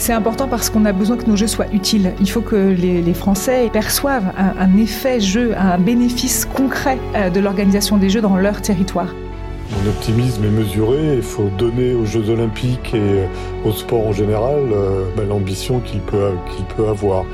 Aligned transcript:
C'est 0.00 0.14
important 0.14 0.48
parce 0.48 0.70
qu'on 0.70 0.86
a 0.86 0.92
besoin 0.92 1.18
que 1.18 1.26
nos 1.26 1.36
jeux 1.36 1.46
soient 1.46 1.70
utiles. 1.74 2.14
Il 2.20 2.30
faut 2.30 2.40
que 2.40 2.56
les, 2.56 3.12
Français 3.12 3.68
perçoivent 3.70 4.32
un, 4.38 4.78
effet 4.78 5.20
jeu, 5.20 5.52
un 5.58 5.76
bénéfice 5.76 6.46
concret 6.46 6.98
euh, 7.14 7.28
de 7.28 7.38
l'organisation 7.38 7.98
des 7.98 8.08
Jeux 8.08 8.22
dans 8.22 8.38
leur 8.38 8.62
territoire. 8.62 9.08
Mon 9.70 9.90
optimisme 9.90 10.42
est 10.42 10.48
mesuré. 10.48 11.16
Il 11.16 11.22
faut 11.22 11.50
donner 11.58 11.92
aux 11.92 12.06
Jeux 12.06 12.30
Olympiques 12.30 12.94
et 12.94 13.26
au 13.68 13.72
sport 13.72 14.06
en 14.06 14.12
général 14.12 14.72
euh, 14.72 15.04
ben, 15.18 15.28
l'ambition 15.28 15.80
qu'il 15.80 16.00
peut, 16.00 16.32
qu'il 16.56 16.64
peut 16.64 16.88
avoir. 16.88 17.26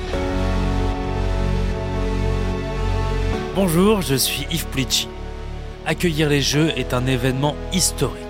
Bonjour, 3.54 4.02
je 4.02 4.16
suis 4.16 4.44
Yves 4.50 4.66
Plitchy. 4.66 5.08
Accueillir 5.86 6.28
les 6.28 6.40
Jeux 6.40 6.72
est 6.76 6.94
un 6.94 7.06
événement 7.06 7.54
historique. 7.72 8.24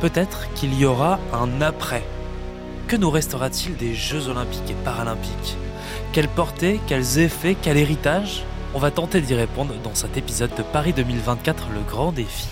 Peut-être 0.00 0.48
qu'il 0.54 0.72
y 0.72 0.86
aura 0.86 1.18
un 1.34 1.60
après 1.60 2.02
que 2.94 3.00
nous 3.00 3.10
restera-t-il 3.10 3.76
des 3.76 3.92
Jeux 3.92 4.28
olympiques 4.28 4.70
et 4.70 4.84
paralympiques? 4.84 5.56
Quelle 6.12 6.28
portée, 6.28 6.78
quels 6.86 7.18
effets, 7.18 7.56
quel 7.60 7.76
héritage? 7.76 8.44
On 8.72 8.78
va 8.78 8.92
tenter 8.92 9.20
d'y 9.20 9.34
répondre 9.34 9.74
dans 9.82 9.96
cet 9.96 10.16
épisode 10.16 10.54
de 10.56 10.62
Paris 10.62 10.92
2024, 10.92 11.70
le 11.74 11.80
grand 11.80 12.12
défi. 12.12 12.46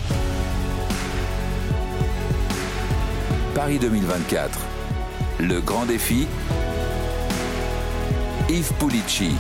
Paris 3.55 3.78
2024, 3.78 4.59
le 5.38 5.60
grand 5.60 5.87
défi. 5.87 6.27
Yves 8.48 8.73
Pulici. 8.80 9.37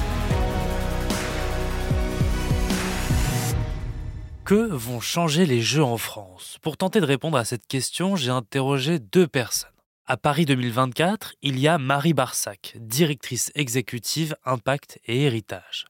Que 4.44 4.68
vont 4.70 5.00
changer 5.00 5.46
les 5.46 5.62
Jeux 5.62 5.82
en 5.82 5.96
France? 5.96 6.58
Pour 6.62 6.76
tenter 6.76 7.00
de 7.00 7.06
répondre 7.06 7.38
à 7.38 7.44
cette 7.44 7.66
question, 7.66 8.14
j'ai 8.14 8.30
interrogé 8.30 9.00
deux 9.00 9.26
personnes. 9.26 9.71
À 10.04 10.16
Paris 10.16 10.46
2024, 10.46 11.36
il 11.42 11.60
y 11.60 11.68
a 11.68 11.78
Marie 11.78 12.12
Barsac, 12.12 12.76
directrice 12.80 13.52
exécutive 13.54 14.34
Impact 14.44 14.98
et 15.06 15.22
Héritage. 15.22 15.86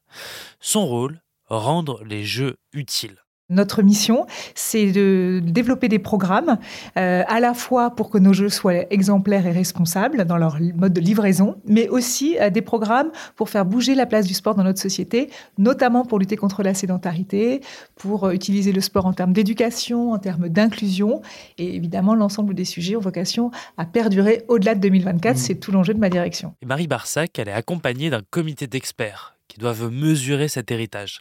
Son 0.59 0.85
rôle, 0.85 1.23
rendre 1.47 2.03
les 2.03 2.23
jeux 2.23 2.57
utiles. 2.73 3.22
Notre 3.49 3.81
mission, 3.81 4.25
c'est 4.55 4.93
de 4.93 5.41
développer 5.43 5.89
des 5.89 5.99
programmes 5.99 6.57
euh, 6.97 7.23
à 7.27 7.41
la 7.41 7.53
fois 7.53 7.91
pour 7.91 8.09
que 8.09 8.17
nos 8.17 8.31
jeux 8.31 8.47
soient 8.47 8.89
exemplaires 8.89 9.45
et 9.45 9.51
responsables 9.51 10.23
dans 10.23 10.37
leur 10.37 10.57
mode 10.75 10.93
de 10.93 11.01
livraison, 11.01 11.57
mais 11.65 11.89
aussi 11.89 12.37
euh, 12.39 12.49
des 12.49 12.61
programmes 12.61 13.11
pour 13.35 13.49
faire 13.49 13.65
bouger 13.65 13.95
la 13.95 14.05
place 14.05 14.27
du 14.27 14.33
sport 14.33 14.55
dans 14.55 14.63
notre 14.63 14.79
société, 14.79 15.29
notamment 15.57 16.05
pour 16.05 16.19
lutter 16.19 16.37
contre 16.37 16.63
la 16.63 16.73
sédentarité, 16.73 17.59
pour 17.95 18.23
euh, 18.23 18.31
utiliser 18.31 18.71
le 18.71 18.79
sport 18.79 19.05
en 19.05 19.13
termes 19.13 19.33
d'éducation, 19.33 20.13
en 20.13 20.19
termes 20.19 20.47
d'inclusion, 20.47 21.21
et 21.57 21.75
évidemment 21.75 22.15
l'ensemble 22.15 22.53
des 22.53 22.65
sujets 22.65 22.95
ont 22.95 23.01
vocation 23.01 23.51
à 23.77 23.85
perdurer 23.85 24.45
au-delà 24.47 24.73
de 24.73 24.79
2024. 24.79 25.35
Mmh. 25.35 25.37
C'est 25.37 25.55
tout 25.55 25.73
l'enjeu 25.73 25.93
de 25.93 25.99
ma 25.99 26.09
direction. 26.09 26.55
Et 26.61 26.65
Marie 26.65 26.87
Barsac, 26.87 27.37
elle 27.37 27.49
est 27.49 27.53
accompagnée 27.53 28.09
d'un 28.09 28.21
comité 28.31 28.67
d'experts 28.67 29.35
qui 29.53 29.59
doivent 29.59 29.91
mesurer 29.91 30.47
cet 30.47 30.71
héritage. 30.71 31.19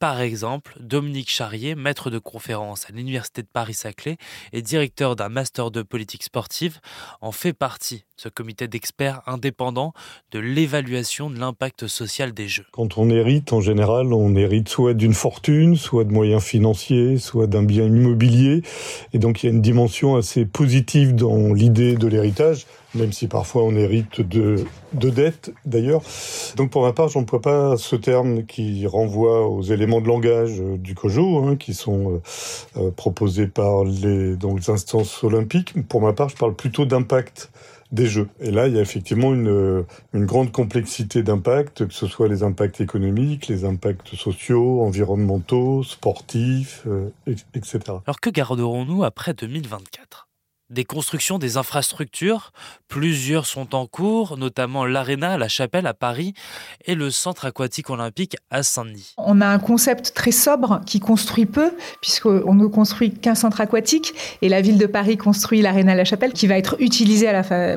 Par 0.00 0.20
exemple, 0.20 0.76
Dominique 0.80 1.30
Charrier, 1.30 1.74
maître 1.74 2.10
de 2.10 2.18
conférence 2.18 2.86
à 2.90 2.92
l'Université 2.92 3.42
de 3.42 3.48
Paris-Saclay 3.50 4.16
et 4.52 4.60
directeur 4.60 5.16
d'un 5.16 5.28
master 5.28 5.70
de 5.70 5.82
politique 5.82 6.24
sportive, 6.24 6.80
en 7.20 7.32
fait 7.32 7.52
partie, 7.52 8.04
ce 8.16 8.28
comité 8.28 8.68
d'experts 8.68 9.22
indépendant 9.26 9.92
de 10.32 10.40
l'évaluation 10.40 11.30
de 11.30 11.38
l'impact 11.38 11.86
social 11.86 12.32
des 12.32 12.48
Jeux. 12.48 12.66
Quand 12.72 12.98
on 12.98 13.08
hérite, 13.08 13.52
en 13.52 13.60
général, 13.60 14.12
on 14.12 14.34
hérite 14.34 14.68
soit 14.68 14.94
d'une 14.94 15.14
fortune, 15.14 15.76
soit 15.76 16.04
de 16.04 16.12
moyens 16.12 16.42
financiers, 16.42 17.18
soit 17.18 17.46
d'un 17.46 17.62
bien 17.62 17.86
immobilier. 17.86 18.62
Et 19.12 19.18
donc 19.18 19.42
il 19.42 19.46
y 19.46 19.48
a 19.48 19.52
une 19.52 19.62
dimension 19.62 20.16
assez 20.16 20.44
positive 20.44 21.14
dans 21.14 21.52
l'idée 21.52 21.94
de 21.94 22.08
l'héritage 22.08 22.66
même 22.94 23.12
si 23.12 23.28
parfois 23.28 23.62
on 23.62 23.74
hérite 23.74 24.20
de, 24.20 24.64
de 24.92 25.10
dettes 25.10 25.52
d'ailleurs. 25.64 26.02
Donc 26.56 26.70
pour 26.70 26.82
ma 26.82 26.92
part, 26.92 27.08
je 27.08 27.18
n'emploie 27.18 27.40
pas 27.40 27.76
ce 27.76 27.96
terme 27.96 28.44
qui 28.44 28.86
renvoie 28.86 29.46
aux 29.46 29.62
éléments 29.62 30.00
de 30.00 30.06
langage 30.06 30.60
euh, 30.60 30.76
du 30.76 30.94
COJO, 30.94 31.44
hein, 31.44 31.56
qui 31.56 31.74
sont 31.74 32.14
euh, 32.14 32.22
euh, 32.76 32.90
proposés 32.90 33.46
par 33.46 33.84
les, 33.84 34.36
donc, 34.36 34.60
les 34.60 34.70
instances 34.70 35.22
olympiques. 35.24 35.74
Pour 35.88 36.00
ma 36.00 36.12
part, 36.12 36.28
je 36.28 36.36
parle 36.36 36.54
plutôt 36.54 36.84
d'impact 36.84 37.50
des 37.92 38.06
jeux. 38.06 38.28
Et 38.40 38.50
là, 38.50 38.66
il 38.66 38.74
y 38.74 38.78
a 38.78 38.82
effectivement 38.82 39.32
une, 39.32 39.84
une 40.14 40.26
grande 40.26 40.50
complexité 40.50 41.22
d'impacts, 41.22 41.86
que 41.86 41.94
ce 41.94 42.08
soit 42.08 42.26
les 42.26 42.42
impacts 42.42 42.80
économiques, 42.80 43.46
les 43.46 43.64
impacts 43.64 44.16
sociaux, 44.16 44.82
environnementaux, 44.82 45.84
sportifs, 45.84 46.86
etc. 47.54 47.78
Alors 48.06 48.18
que 48.20 48.30
garderons-nous 48.30 49.04
après 49.04 49.32
2024 49.32 50.23
des 50.74 50.84
constructions 50.84 51.38
des 51.38 51.56
infrastructures. 51.56 52.52
Plusieurs 52.88 53.46
sont 53.46 53.74
en 53.74 53.86
cours, 53.86 54.36
notamment 54.36 54.84
l'Arena, 54.84 55.38
la 55.38 55.48
Chapelle 55.48 55.86
à 55.86 55.94
Paris 55.94 56.34
et 56.84 56.94
le 56.94 57.10
Centre 57.10 57.46
aquatique 57.46 57.88
olympique 57.90 58.36
à 58.50 58.62
Saint-Denis. 58.62 59.14
On 59.16 59.40
a 59.40 59.46
un 59.46 59.58
concept 59.58 60.12
très 60.14 60.32
sobre 60.32 60.80
qui 60.84 61.00
construit 61.00 61.46
peu, 61.46 61.72
puisqu'on 62.02 62.54
ne 62.54 62.66
construit 62.66 63.12
qu'un 63.12 63.34
centre 63.34 63.60
aquatique 63.60 64.14
et 64.42 64.48
la 64.48 64.60
ville 64.60 64.78
de 64.78 64.86
Paris 64.86 65.16
construit 65.16 65.62
l'Arena 65.62 65.94
La 65.94 66.04
Chapelle 66.04 66.32
qui 66.32 66.46
va 66.46 66.58
être 66.58 66.76
utilisée 66.80 67.30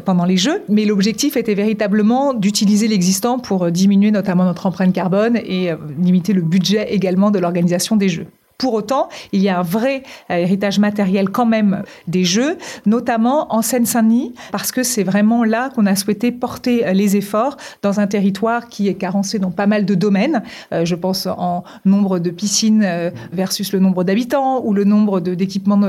pendant 0.04 0.26
les 0.26 0.38
Jeux. 0.38 0.64
Mais 0.68 0.86
l'objectif 0.86 1.38
était 1.38 1.56
véritablement 1.56 2.34
d'utiliser 2.34 2.88
l'existant 2.88 3.40
pour 3.40 3.72
diminuer 3.72 4.12
notamment 4.12 4.44
notre 4.44 4.66
empreinte 4.66 4.94
carbone 4.94 5.38
et 5.38 5.72
euh, 5.72 5.78
limiter 6.00 6.34
le 6.34 6.42
budget 6.42 6.94
également 6.94 7.32
de 7.32 7.40
l'organisation 7.40 7.96
des 7.96 8.10
Jeux. 8.10 8.28
Pour 8.58 8.74
autant, 8.74 9.10
il 9.34 9.42
y 9.44 9.50
a 9.50 9.60
un 9.60 9.62
vrai 9.62 10.02
euh, 10.32 10.36
héritage 10.36 10.80
matériel 10.80 11.30
quand 11.30 11.46
même 11.46 11.84
des 12.08 12.24
jeux, 12.24 12.58
notamment 12.88 13.54
en 13.54 13.62
Seine-Saint-Denis, 13.62 14.34
parce 14.52 14.72
que 14.72 14.82
c'est 14.82 15.04
vraiment 15.04 15.44
là 15.44 15.70
qu'on 15.70 15.86
a 15.86 15.96
souhaité 15.96 16.32
porter 16.32 16.84
euh, 16.88 16.94
les 16.94 17.16
efforts 17.16 17.58
dans 17.84 18.00
un 18.00 18.08
territoire 18.08 18.68
qui 18.68 18.88
est 18.88 18.96
carencé 18.96 19.38
dans 19.38 19.52
pas 19.52 19.68
mal 19.68 19.86
de 19.86 19.94
domaines. 19.94 20.42
Euh, 20.72 20.86
je 20.86 20.96
pense 20.96 21.28
en 21.28 21.64
nombre 21.86 22.18
de 22.18 22.32
piscines 22.32 23.12
versus 23.32 23.72
le 23.74 23.80
nombre 23.80 24.04
d'habitants 24.04 24.66
ou 24.66 24.74
le 24.74 24.86
nombre 24.86 25.20
d'équipements 25.20 25.80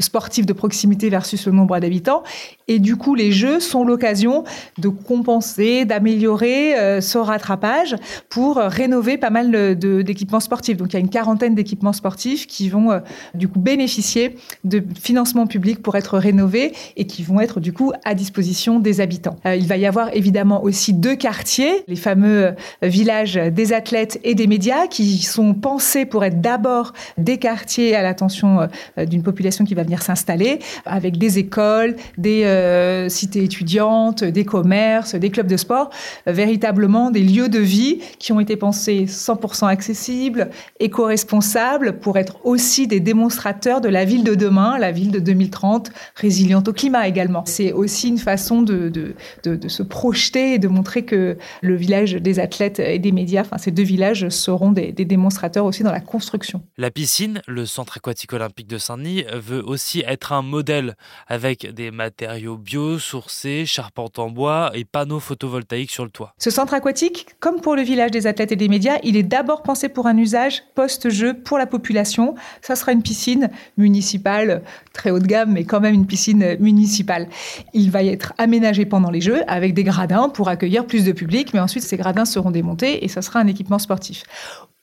sportifs 0.00 0.46
de 0.46 0.52
proximité 0.54 1.10
versus 1.10 1.44
le 1.46 1.52
nombre 1.52 1.78
d'habitants. 1.78 2.22
Et 2.68 2.78
du 2.78 2.96
coup, 2.96 3.14
les 3.14 3.32
jeux 3.32 3.60
sont 3.60 3.84
l'occasion 3.84 4.44
de 4.78 4.88
compenser, 4.88 5.84
d'améliorer 5.84 7.00
ce 7.00 7.18
rattrapage 7.18 7.96
pour 8.30 8.56
rénover 8.56 9.18
pas 9.18 9.30
mal 9.30 9.76
d'équipements 9.76 10.40
sportifs. 10.40 10.76
Donc 10.76 10.92
il 10.92 10.94
y 10.94 10.96
a 10.96 11.00
une 11.00 11.10
quarantaine 11.10 11.54
d'équipements 11.54 11.92
sportifs 11.92 12.13
qui 12.14 12.68
vont 12.68 12.90
euh, 12.90 13.00
du 13.34 13.48
coup 13.48 13.58
bénéficier 13.58 14.36
de 14.64 14.82
financements 15.00 15.46
publics 15.46 15.82
pour 15.82 15.96
être 15.96 16.18
rénovés 16.18 16.72
et 16.96 17.06
qui 17.06 17.22
vont 17.22 17.40
être 17.40 17.60
du 17.60 17.72
coup 17.72 17.92
à 18.04 18.14
disposition 18.14 18.78
des 18.78 19.00
habitants. 19.00 19.36
Euh, 19.46 19.56
il 19.56 19.66
va 19.66 19.76
y 19.76 19.86
avoir 19.86 20.14
évidemment 20.14 20.62
aussi 20.62 20.92
deux 20.92 21.16
quartiers, 21.16 21.84
les 21.88 21.96
fameux 21.96 22.46
euh, 22.46 22.52
villages 22.82 23.34
des 23.34 23.72
athlètes 23.72 24.20
et 24.24 24.34
des 24.34 24.46
médias 24.46 24.86
qui 24.86 25.18
sont 25.22 25.54
pensés 25.54 26.06
pour 26.06 26.24
être 26.24 26.40
d'abord 26.40 26.92
des 27.18 27.38
quartiers 27.38 27.94
à 27.94 28.02
l'attention 28.02 28.68
d'une 28.96 29.22
population 29.22 29.64
qui 29.64 29.74
va 29.74 29.82
venir 29.82 30.02
s'installer 30.02 30.58
avec 30.84 31.18
des 31.18 31.38
écoles, 31.38 31.96
des 32.18 32.44
cités 33.08 33.44
étudiantes, 33.44 34.24
des 34.24 34.44
commerces, 34.44 35.14
des 35.14 35.30
clubs 35.30 35.46
de 35.46 35.56
sport, 35.56 35.90
véritablement 36.26 37.10
des 37.10 37.22
lieux 37.22 37.48
de 37.48 37.58
vie 37.58 38.00
qui 38.18 38.32
ont 38.32 38.40
été 38.40 38.56
pensés 38.56 39.06
100% 39.06 39.66
accessibles, 39.66 40.50
éco-responsables 40.80 41.98
pour 42.04 42.18
être 42.18 42.36
aussi 42.44 42.86
des 42.86 43.00
démonstrateurs 43.00 43.80
de 43.80 43.88
la 43.88 44.04
ville 44.04 44.24
de 44.24 44.34
demain, 44.34 44.76
la 44.78 44.92
ville 44.92 45.10
de 45.10 45.20
2030, 45.20 45.90
résiliente 46.16 46.68
au 46.68 46.74
climat 46.74 47.08
également. 47.08 47.44
C'est 47.46 47.72
aussi 47.72 48.08
une 48.08 48.18
façon 48.18 48.60
de, 48.60 48.90
de, 48.90 49.14
de, 49.42 49.68
se 49.68 49.82
projeter 49.82 50.52
et 50.52 50.58
de 50.58 50.68
montrer 50.68 51.06
que 51.06 51.38
le 51.62 51.74
village 51.74 52.12
des 52.12 52.40
athlètes 52.40 52.78
et 52.78 52.98
des 52.98 53.10
médias, 53.10 53.40
enfin 53.40 53.56
ces 53.56 53.70
deux 53.70 53.82
villages 53.82 54.28
seront 54.28 54.70
des, 54.70 54.92
des 54.92 55.06
démonstrateurs 55.06 55.64
aussi 55.64 55.82
dans 55.82 55.92
la 55.92 56.00
construction. 56.00 56.60
La 56.76 56.90
piscine, 56.90 57.40
le 57.46 57.64
centre 57.64 57.96
aquatique 57.96 58.34
olympique 58.34 58.66
de 58.66 58.76
Saint-Denis, 58.76 59.24
veut 59.32 59.64
aussi 59.64 60.04
être 60.06 60.34
un 60.34 60.42
modèle 60.42 60.96
avec 61.26 61.72
des 61.72 61.90
matériaux 61.90 62.58
biosourcés, 62.58 63.64
charpente 63.64 64.18
en 64.18 64.28
bois 64.28 64.72
et 64.74 64.84
panneaux 64.84 65.20
photovoltaïques 65.20 65.90
sur 65.90 66.04
le 66.04 66.10
toit. 66.10 66.34
Ce 66.36 66.50
centre 66.50 66.74
aquatique, 66.74 67.28
comme 67.40 67.62
pour 67.62 67.76
le 67.76 67.82
village 67.82 68.10
des 68.10 68.26
athlètes 68.26 68.52
et 68.52 68.56
des 68.56 68.68
médias, 68.68 68.98
il 69.04 69.16
est 69.16 69.22
d'abord 69.22 69.62
pensé 69.62 69.88
pour 69.88 70.06
un 70.06 70.18
usage 70.18 70.64
post-jeu 70.74 71.32
pour 71.32 71.56
la 71.56 71.64
population 71.64 71.93
ça 72.60 72.76
sera 72.76 72.92
une 72.92 73.02
piscine 73.02 73.50
municipale, 73.76 74.62
très 74.92 75.10
haut 75.10 75.18
de 75.18 75.26
gamme, 75.26 75.52
mais 75.52 75.64
quand 75.64 75.80
même 75.80 75.94
une 75.94 76.06
piscine 76.06 76.56
municipale. 76.58 77.28
Il 77.72 77.90
va 77.90 78.02
y 78.02 78.08
être 78.08 78.32
aménagé 78.38 78.84
pendant 78.84 79.10
les 79.10 79.20
Jeux 79.20 79.42
avec 79.46 79.74
des 79.74 79.84
gradins 79.84 80.28
pour 80.28 80.48
accueillir 80.48 80.86
plus 80.86 81.04
de 81.04 81.12
public, 81.12 81.52
mais 81.54 81.60
ensuite 81.60 81.84
ces 81.84 81.96
gradins 81.96 82.24
seront 82.24 82.50
démontés 82.50 83.04
et 83.04 83.08
ça 83.08 83.22
sera 83.22 83.40
un 83.40 83.46
équipement 83.46 83.78
sportif. 83.78 84.24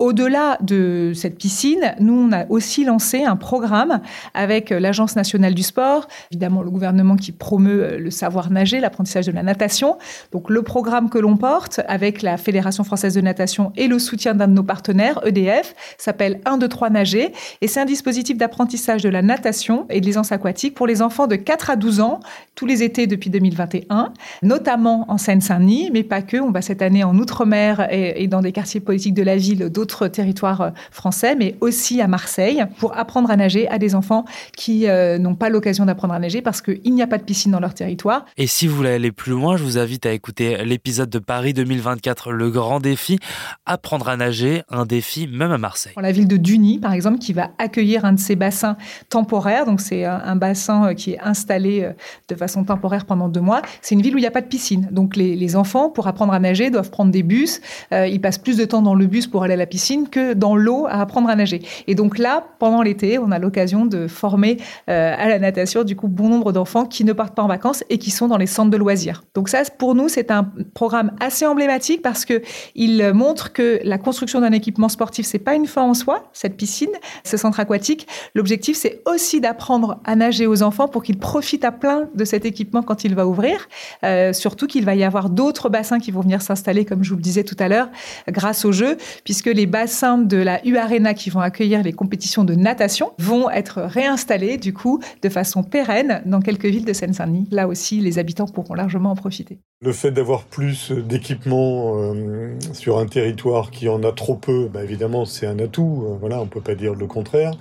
Au-delà 0.02 0.58
de 0.62 1.12
cette 1.14 1.38
piscine, 1.38 1.94
nous, 2.00 2.16
on 2.16 2.32
a 2.32 2.48
aussi 2.50 2.84
lancé 2.86 3.24
un 3.24 3.36
programme 3.36 4.02
avec 4.34 4.72
l'Agence 4.72 5.16
nationale 5.16 5.54
du 5.54 5.62
sport, 5.62 6.08
évidemment 6.32 6.64
le 6.64 6.72
gouvernement 6.72 7.16
qui 7.16 7.32
promeut 7.32 8.00
le 8.00 8.10
savoir 8.10 8.50
nager, 8.50 8.80
l'apprentissage 8.80 9.28
de 9.28 9.32
la 9.32 9.44
natation. 9.44 10.00
Donc 10.32 10.50
le 10.50 10.64
programme 10.64 11.12
que 11.12 11.20
l'on 11.20 11.38
porte 11.38 11.82
avec 11.88 12.24
la 12.24 12.38
Fédération 12.38 12.84
française 12.84 13.14
de 13.14 13.22
natation 13.22 13.74
et 13.78 13.88
le 13.88 14.00
soutien 14.00 14.34
d'un 14.34 14.48
de 14.48 14.54
nos 14.54 14.64
partenaires, 14.64 15.20
EDF, 15.24 15.76
s'appelle 16.00 16.42
1, 16.46 16.58
2, 16.58 16.68
3 16.68 16.90
nager. 16.90 17.32
Et 17.62 17.68
c'est 17.68 17.80
un 17.80 17.86
dispositif 17.86 18.38
d'apprentissage 18.38 19.04
de 19.04 19.10
la 19.10 19.22
natation 19.22 19.86
et 19.92 20.02
de 20.02 20.08
l'aisance 20.08 20.32
aquatique 20.32 20.74
pour 20.74 20.88
les 20.88 21.04
enfants 21.04 21.28
de 21.28 21.36
4 21.36 21.70
à 21.70 21.76
12 21.76 22.00
ans, 22.00 22.22
tous 22.56 22.66
les 22.66 22.82
étés 22.82 23.06
depuis 23.06 23.30
2021, 23.30 24.14
notamment 24.42 25.06
en 25.10 25.20
Seine-Saint-Denis, 25.20 25.92
mais 25.94 26.02
pas 26.02 26.24
que. 26.24 26.38
On 26.38 26.50
va 26.50 26.64
cette 26.64 26.82
année 26.82 27.04
en 27.04 27.16
Outre-mer 27.20 27.88
et, 27.92 28.24
et 28.24 28.28
dans 28.28 28.42
des 28.42 28.52
quartiers 28.52 28.80
politiques 28.80 29.14
de 29.14 29.22
la 29.22 29.38
ville 29.38 29.70
d'autres 29.70 29.91
territoire 30.10 30.62
euh, 30.62 30.70
français, 30.92 31.36
mais 31.36 31.56
aussi 31.62 32.02
à 32.02 32.08
Marseille, 32.08 32.64
pour 32.80 32.98
apprendre 32.98 33.30
à 33.30 33.36
nager 33.36 33.68
à 33.70 33.78
des 33.78 33.96
enfants 33.96 34.26
qui 34.56 34.88
euh, 34.88 35.18
n'ont 35.18 35.36
pas 35.36 35.50
l'occasion 35.50 35.86
d'apprendre 35.86 36.14
à 36.14 36.20
nager 36.20 36.42
parce 36.42 36.62
qu'il 36.62 36.94
n'y 36.94 37.02
a 37.02 37.08
pas 37.08 37.18
de 37.18 37.24
piscine 37.24 37.52
dans 37.52 37.60
leur 37.60 37.74
territoire. 37.74 38.26
Et 38.38 38.48
si 38.48 38.68
vous 38.68 38.76
voulez 38.76 38.92
aller 38.92 39.12
plus 39.12 39.32
loin, 39.32 39.58
je 39.58 39.64
vous 39.64 39.78
invite 39.78 40.06
à 40.06 40.12
écouter 40.12 40.64
l'épisode 40.64 41.10
de 41.10 41.20
Paris 41.20 41.54
2024, 41.54 42.32
le 42.32 42.50
grand 42.50 42.80
défi, 42.80 43.20
apprendre 43.66 44.10
à 44.10 44.18
nager, 44.18 44.64
un 44.70 44.86
défi 44.86 45.28
même 45.28 45.52
à 45.52 45.58
Marseille. 45.58 45.94
La 46.02 46.12
ville 46.12 46.28
de 46.28 46.38
Duny, 46.38 46.80
par 46.80 46.94
exemple, 46.94 47.20
qui 47.20 47.34
va 47.34 47.52
accueillir 47.58 48.06
un 48.06 48.14
de 48.14 48.20
ces 48.20 48.36
bassins 48.36 48.78
temporaires, 49.10 49.66
donc 49.66 49.82
c'est 49.82 50.06
un, 50.06 50.36
bassin 50.36 50.88
euh, 50.88 50.94
qui 50.94 51.12
est 51.12 51.20
installé 51.20 51.90
de 52.30 52.36
façon 52.36 52.64
temporaire 52.64 53.06
pendant 53.06 53.30
deux 53.30 53.42
mois. 53.42 53.62
C'est 53.82 53.96
une 53.96 54.02
ville 54.02 54.16
où 54.16 54.18
il 54.18 54.22
n'y 54.22 54.28
a 54.28 54.32
pas 54.32 54.42
de 54.42 54.48
piscine, 54.48 54.88
donc 54.92 55.16
les, 55.16 55.36
les, 55.36 55.56
enfants, 55.56 55.90
pour 55.90 56.08
apprendre 56.08 56.34
à 56.34 56.40
nager, 56.40 56.70
doivent 56.70 56.90
prendre 56.90 57.12
des 57.12 57.24
bus. 57.24 57.62
ils 57.92 58.22
passent 58.22 58.38
plus 58.38 58.58
de 58.58 58.66
temps 58.66 58.82
dans 58.82 58.96
le 58.96 59.06
bus 59.06 59.28
pour 59.28 59.44
aller 59.44 59.54
à 59.54 59.58
la 59.58 59.66
piscine 59.66 59.81
que 60.10 60.34
dans 60.34 60.56
l'eau 60.56 60.86
à 60.88 61.02
apprendre 61.02 61.30
à 61.30 61.36
nager. 61.36 61.62
Et 61.88 61.96
donc 61.96 62.18
là, 62.18 62.44
pendant 62.60 62.82
l'été, 62.82 63.20
on 63.20 63.32
a 63.32 63.40
l'occasion 63.40 63.86
de 63.86 64.08
former 64.08 64.58
euh, 64.90 65.16
à 65.18 65.28
la 65.28 65.40
natation 65.40 65.84
du 65.84 65.96
coup 65.96 66.08
bon 66.08 66.30
nombre 66.30 66.52
d'enfants 66.52 66.86
qui 66.86 67.04
ne 67.04 67.14
partent 67.14 67.36
pas 67.36 67.44
en 67.44 67.48
vacances 67.48 67.84
et 67.90 67.98
qui 67.98 68.12
sont 68.12 68.28
dans 68.28 68.38
les 68.38 68.48
centres 68.48 68.72
de 68.72 68.78
loisirs. 68.78 69.24
Donc 69.34 69.50
ça, 69.50 69.64
pour 69.78 69.96
nous, 69.96 70.10
c'est 70.10 70.32
un 70.32 70.52
programme 70.74 71.12
assez 71.20 71.46
emblématique 71.46 72.02
parce 72.02 72.26
que 72.26 72.42
il 72.76 73.12
montre 73.14 73.54
que 73.54 73.80
la 73.84 73.98
construction 73.98 74.42
d'un 74.42 74.52
équipement 74.52 74.90
sportif, 74.90 75.26
c'est 75.26 75.40
pas 75.40 75.56
une 75.56 75.68
fin 75.68 75.84
en 75.84 75.94
soi, 75.94 76.30
cette 76.34 76.58
piscine, 76.58 76.92
ce 77.24 77.38
centre 77.38 77.60
aquatique. 77.60 78.08
L'objectif, 78.36 78.78
c'est 78.78 79.02
aussi 79.06 79.42
d'apprendre 79.42 80.00
à 80.06 80.16
nager 80.16 80.48
aux 80.48 80.64
enfants 80.64 80.88
pour 80.88 81.04
qu'ils 81.04 81.18
profitent 81.20 81.66
à 81.66 81.72
plein 81.72 82.10
de 82.14 82.26
cet 82.26 82.46
équipement 82.46 82.84
quand 82.84 83.04
il 83.04 83.16
va 83.16 83.28
ouvrir. 83.28 83.68
Euh, 84.04 84.34
surtout 84.34 84.68
qu'il 84.68 84.86
va 84.86 84.96
y 84.96 85.04
avoir 85.04 85.30
d'autres 85.30 85.70
bassins 85.70 86.00
qui 86.00 86.12
vont 86.12 86.22
venir 86.22 86.42
s'installer, 86.42 86.86
comme 86.86 87.04
je 87.04 87.10
vous 87.10 87.16
le 87.16 87.22
disais 87.22 87.44
tout 87.44 87.56
à 87.60 87.68
l'heure, 87.68 87.90
grâce 88.28 88.66
au 88.66 88.72
jeu, 88.72 88.98
puisque 89.24 89.48
les 89.48 89.66
bassins 89.72 90.20
de 90.20 90.38
la 90.38 90.64
U 90.68 90.78
Arena 90.78 91.16
qui 91.16 91.32
vont 91.32 91.40
accueillir 91.40 91.82
les 91.82 91.94
compétitions 91.94 92.44
de 92.44 92.54
natation 92.54 93.14
vont 93.18 93.50
être 93.50 93.82
réinstallés 93.82 94.58
du 94.58 94.74
coup 94.74 95.02
de 95.22 95.30
façon 95.30 95.64
pérenne 95.64 96.22
dans 96.26 96.42
quelques 96.42 96.66
villes 96.66 96.86
de 96.86 96.94
Seine-Saint-Denis. 96.94 97.48
Là 97.50 97.68
aussi, 97.68 98.00
les 98.02 98.20
habitants 98.20 98.46
pourront 98.46 98.76
largement 98.76 99.12
en 99.12 99.16
profiter. 99.16 99.58
Le 99.84 99.94
fait 99.94 100.12
d'avoir 100.12 100.44
plus 100.44 100.92
d'équipements 100.92 101.94
euh, 101.96 102.54
sur 102.74 103.00
un 103.00 103.08
territoire 103.08 103.72
qui 103.72 103.90
en 103.90 104.04
a 104.04 104.12
trop 104.12 104.36
peu, 104.36 104.70
bah, 104.72 104.84
évidemment, 104.84 105.26
c'est 105.26 105.48
un 105.48 105.58
atout. 105.58 106.06
Euh, 106.06 106.18
voilà, 106.20 106.40
on 106.40 106.46
peut 106.46 106.62
pas 106.62 106.76
dire 106.76 106.94
le 106.94 107.08
contraire. 107.08 107.54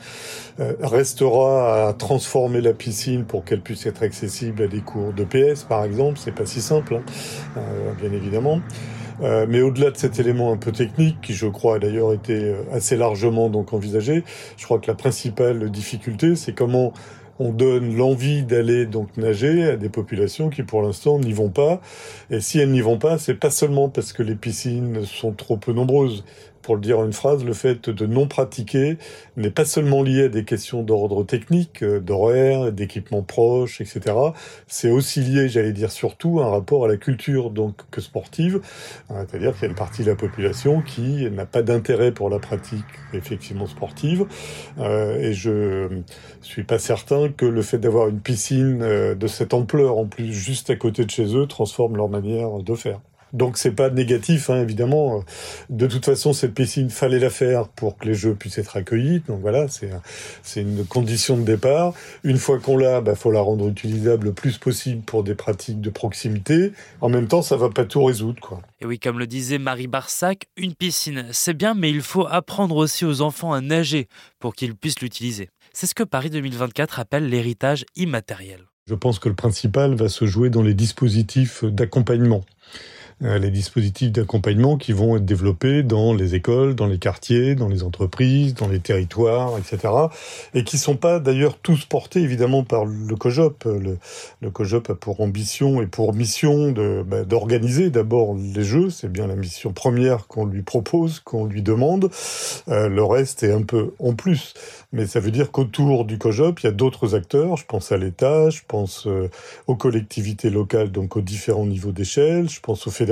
Euh, 0.59 0.75
restera 0.83 1.89
à 1.89 1.93
transformer 1.95 2.61
la 2.61 2.75
piscine 2.75 3.25
pour 3.25 3.45
qu'elle 3.45 3.63
puisse 3.63 3.87
être 3.87 4.03
accessible 4.03 4.65
à 4.65 4.67
des 4.67 4.81
cours 4.81 5.15
de 5.15 5.25
PS, 5.25 5.65
par 5.65 5.85
exemple. 5.85 6.19
C'est 6.23 6.35
pas 6.35 6.45
si 6.45 6.61
simple, 6.61 7.01
hein, 7.56 7.61
bien 7.99 8.13
évidemment. 8.13 8.61
Euh, 9.22 9.46
mais 9.49 9.61
au-delà 9.61 9.90
de 9.90 9.96
cet 9.96 10.19
élément 10.19 10.52
un 10.52 10.56
peu 10.56 10.72
technique, 10.72 11.20
qui 11.20 11.34
je 11.34 11.46
crois 11.46 11.76
a 11.76 11.78
d'ailleurs 11.78 12.12
été 12.12 12.34
euh, 12.34 12.62
assez 12.72 12.96
largement 12.96 13.50
donc 13.50 13.72
envisagé, 13.72 14.25
je 14.56 14.64
crois 14.64 14.78
que 14.78 14.87
la 14.87 14.94
principale 14.94 15.70
difficulté, 15.70 16.37
c'est 16.37 16.55
comment 16.55 16.93
on 17.38 17.52
donne 17.52 17.96
l'envie 17.96 18.43
d'aller 18.43 18.84
donc 18.84 19.17
nager 19.17 19.64
à 19.64 19.76
des 19.76 19.88
populations 19.88 20.50
qui 20.50 20.62
pour 20.62 20.82
l'instant 20.82 21.19
n'y 21.19 21.32
vont 21.32 21.49
pas. 21.49 21.81
Et 22.31 22.40
si 22.40 22.58
elles 22.58 22.70
n'y 22.70 22.82
vont 22.82 22.99
pas, 22.99 23.17
c'est 23.17 23.34
pas 23.34 23.50
seulement 23.50 23.88
parce 23.88 24.12
que 24.12 24.22
les 24.22 24.34
piscines 24.34 25.05
sont 25.06 25.32
trop 25.32 25.56
peu 25.56 25.72
nombreuses 25.72 26.25
pour 26.70 26.76
le 26.76 26.82
dire 26.82 27.00
en 27.00 27.05
une 27.05 27.12
phrase, 27.12 27.44
le 27.44 27.52
fait 27.52 27.90
de 27.90 28.06
non 28.06 28.28
pratiquer 28.28 28.96
n'est 29.37 29.50
pas 29.50 29.64
seulement 29.64 30.05
lié 30.05 30.26
à 30.26 30.28
des 30.28 30.44
questions 30.44 30.84
d'ordre 30.84 31.25
technique, 31.25 31.82
euh, 31.82 31.99
d'horaire, 31.99 32.70
d'équipements 32.70 33.22
proches, 33.22 33.81
etc. 33.81 34.14
C'est 34.69 34.88
aussi 34.88 35.20
lié, 35.20 35.49
j'allais 35.49 35.72
dire 35.72 35.90
surtout, 35.90 36.38
à 36.38 36.44
un 36.44 36.50
rapport 36.50 36.84
à 36.84 36.88
la 36.88 36.96
culture 36.96 37.50
donc 37.50 37.81
sportive, 37.99 38.61
hein, 39.08 39.26
c'est-à-dire 39.28 39.55
qu'il 39.55 39.62
y 39.62 39.64
a 39.64 39.69
une 39.70 39.75
partie 39.75 40.05
de 40.05 40.11
la 40.11 40.14
population 40.14 40.81
qui 40.81 41.28
n'a 41.28 41.44
pas 41.44 41.62
d'intérêt 41.62 42.12
pour 42.12 42.31
la 42.31 42.38
pratique 42.38 42.84
effectivement 43.14 43.67
sportive, 43.67 44.26
euh, 44.78 45.19
et 45.19 45.32
je 45.32 45.88
suis 46.40 46.62
pas 46.62 46.78
certain 46.78 47.31
que 47.31 47.46
le 47.46 47.62
fait 47.62 47.78
d'avoir 47.78 48.06
une 48.06 48.20
piscine 48.20 48.81
euh, 48.82 49.17
de 49.17 49.26
cette 49.26 49.55
ampleur 49.55 49.99
en 49.99 50.06
plus 50.06 50.32
juste 50.32 50.70
à 50.70 50.76
côté 50.76 51.05
de 51.05 51.11
chez 51.11 51.34
eux 51.34 51.49
transforme 51.49 51.96
leur 51.96 52.08
manière 52.08 52.62
de 52.62 52.75
faire. 52.76 53.00
Donc 53.32 53.59
c'est 53.59 53.73
pas 53.73 53.91
négatif, 53.91 54.50
hein, 54.50 54.61
évidemment. 54.61 55.25
De 55.69 55.87
toute 55.87 56.05
façon, 56.05 56.32
cette 56.32 56.55
piscine 56.55 56.91
fallait 56.91 57.19
la 57.19 57.31
faire 57.31 57.69
pour 57.69 57.97
que 57.97 58.06
les 58.06 58.15
jeux 58.15 58.35
puissent 58.35 58.59
être 58.59 58.77
accueillis. 58.77 59.23
Donc 59.29 59.41
voilà, 59.41 59.69
c'est 59.69 59.91
c'est 60.43 60.62
une 60.62 60.85
condition 60.85 61.37
de 61.37 61.44
départ. 61.44 61.94
Une 62.25 62.38
fois 62.38 62.59
qu'on 62.59 62.77
l'a, 62.77 63.00
bah 63.00 63.15
faut 63.15 63.31
la 63.31 63.41
rendre 63.41 63.69
utilisable 63.69 64.27
le 64.27 64.32
plus 64.32 64.59
possible 64.59 65.03
pour 65.03 65.25
des 65.25 65.35
pratiques 65.35 65.81
de 65.81 65.91
proximité. 65.91 66.73
En 67.00 67.09
même 67.09 67.29
temps, 67.29 67.43
ça 67.43 67.56
va 67.56 67.71
pas 67.71 67.85
tout 67.85 68.05
résoudre, 68.05 68.41
quoi. 68.41 68.61
Et 68.81 68.87
oui, 68.87 68.99
comme 68.99 69.19
le 69.19 69.27
disait 69.27 69.59
Marie 69.59 69.87
Barsac, 69.87 70.47
une 70.56 70.75
piscine, 70.75 71.27
c'est 71.32 71.55
bien, 71.55 71.75
mais 71.75 71.91
il 71.91 72.03
faut 72.03 72.27
apprendre 72.27 72.77
aussi 72.77 73.05
aux 73.05 73.21
enfants 73.21 73.53
à 73.53 73.61
nager 73.61 74.09
pour 74.38 74.55
qu'ils 74.55 74.75
puissent 74.75 75.00
l'utiliser. 75.00 75.49
C'est 75.73 75.87
ce 75.87 75.94
que 75.94 76.03
Paris 76.03 76.31
2024 76.31 76.99
appelle 76.99 77.29
l'héritage 77.29 77.85
immatériel. 77.94 78.61
Je 78.87 78.94
pense 78.94 79.19
que 79.19 79.29
le 79.29 79.35
principal 79.35 79.94
va 79.94 80.09
se 80.09 80.27
jouer 80.27 80.50
dans 80.50 80.62
les 80.62 80.75
dispositifs 80.75 81.65
d'accompagnement. 81.65 82.44
Euh, 83.22 83.38
les 83.38 83.50
dispositifs 83.50 84.12
d'accompagnement 84.12 84.78
qui 84.78 84.94
vont 84.94 85.17
être 85.19 85.26
développés 85.26 85.82
dans 85.82 86.14
les 86.14 86.34
écoles, 86.34 86.75
dans 86.75 86.87
les 86.87 86.96
quartiers, 86.96 87.55
dans 87.55 87.69
les 87.69 87.82
entreprises, 87.82 88.55
dans 88.55 88.67
les 88.67 88.81
territoires, 88.81 89.58
etc. 89.58 89.93
Et 90.55 90.64
qui 90.64 90.78
sont 90.78 90.96
pas 90.96 91.20
d'ailleurs 91.20 91.58
tous 91.58 91.84
portés 91.84 92.20
évidemment 92.20 92.64
par 92.64 92.87
le 92.87 93.14
COJOP. 93.14 93.64
Le, 93.64 93.99
le 94.40 94.50
COJOP 94.50 94.88
a 94.88 94.94
pour 94.94 95.20
ambition 95.20 95.82
et 95.82 95.87
pour 95.87 96.14
mission 96.14 96.72
bah, 97.06 97.25
d'organiser 97.25 97.90
d'abord 97.90 98.34
les 98.34 98.64
jeux. 98.64 98.88
C'est 98.88 99.12
bien 99.12 99.26
la 99.26 99.37
mission 99.37 99.72
première 99.72 100.26
qu'on 100.26 100.46
lui 100.46 100.62
propose, 100.62 101.20
qu'on 101.20 101.44
lui 101.44 101.61
demande. 101.61 102.11
Euh, 102.69 102.88
le 102.88 103.05
reste 103.05 103.43
est 103.43 103.52
un 103.52 103.62
peu 103.62 103.93
en 103.99 104.14
plus. 104.14 104.55
Mais 104.93 105.06
ça 105.06 105.20
veut 105.20 105.31
dire 105.31 105.52
qu'autour 105.52 106.06
du 106.06 106.17
COJOP, 106.17 106.61
il 106.61 106.64
y 106.64 106.69
a 106.69 106.72
d'autres 106.72 107.14
acteurs. 107.14 107.58
Je 107.58 107.67
pense 107.67 107.93
à 107.93 107.99
l'État, 107.99 108.49
je 108.49 108.61
pense 108.67 109.06
euh, 109.06 109.28
aux 109.67 109.76
collectivités 109.76 110.49
locales, 110.49 110.90
donc 110.90 111.17
aux 111.17 111.20
différents 111.20 111.67
niveaux 111.67 111.93
d'échelle. 111.93 112.49
Je 112.49 112.61
pense 112.61 112.87
aux 112.87 112.90
fédérations 112.90 113.10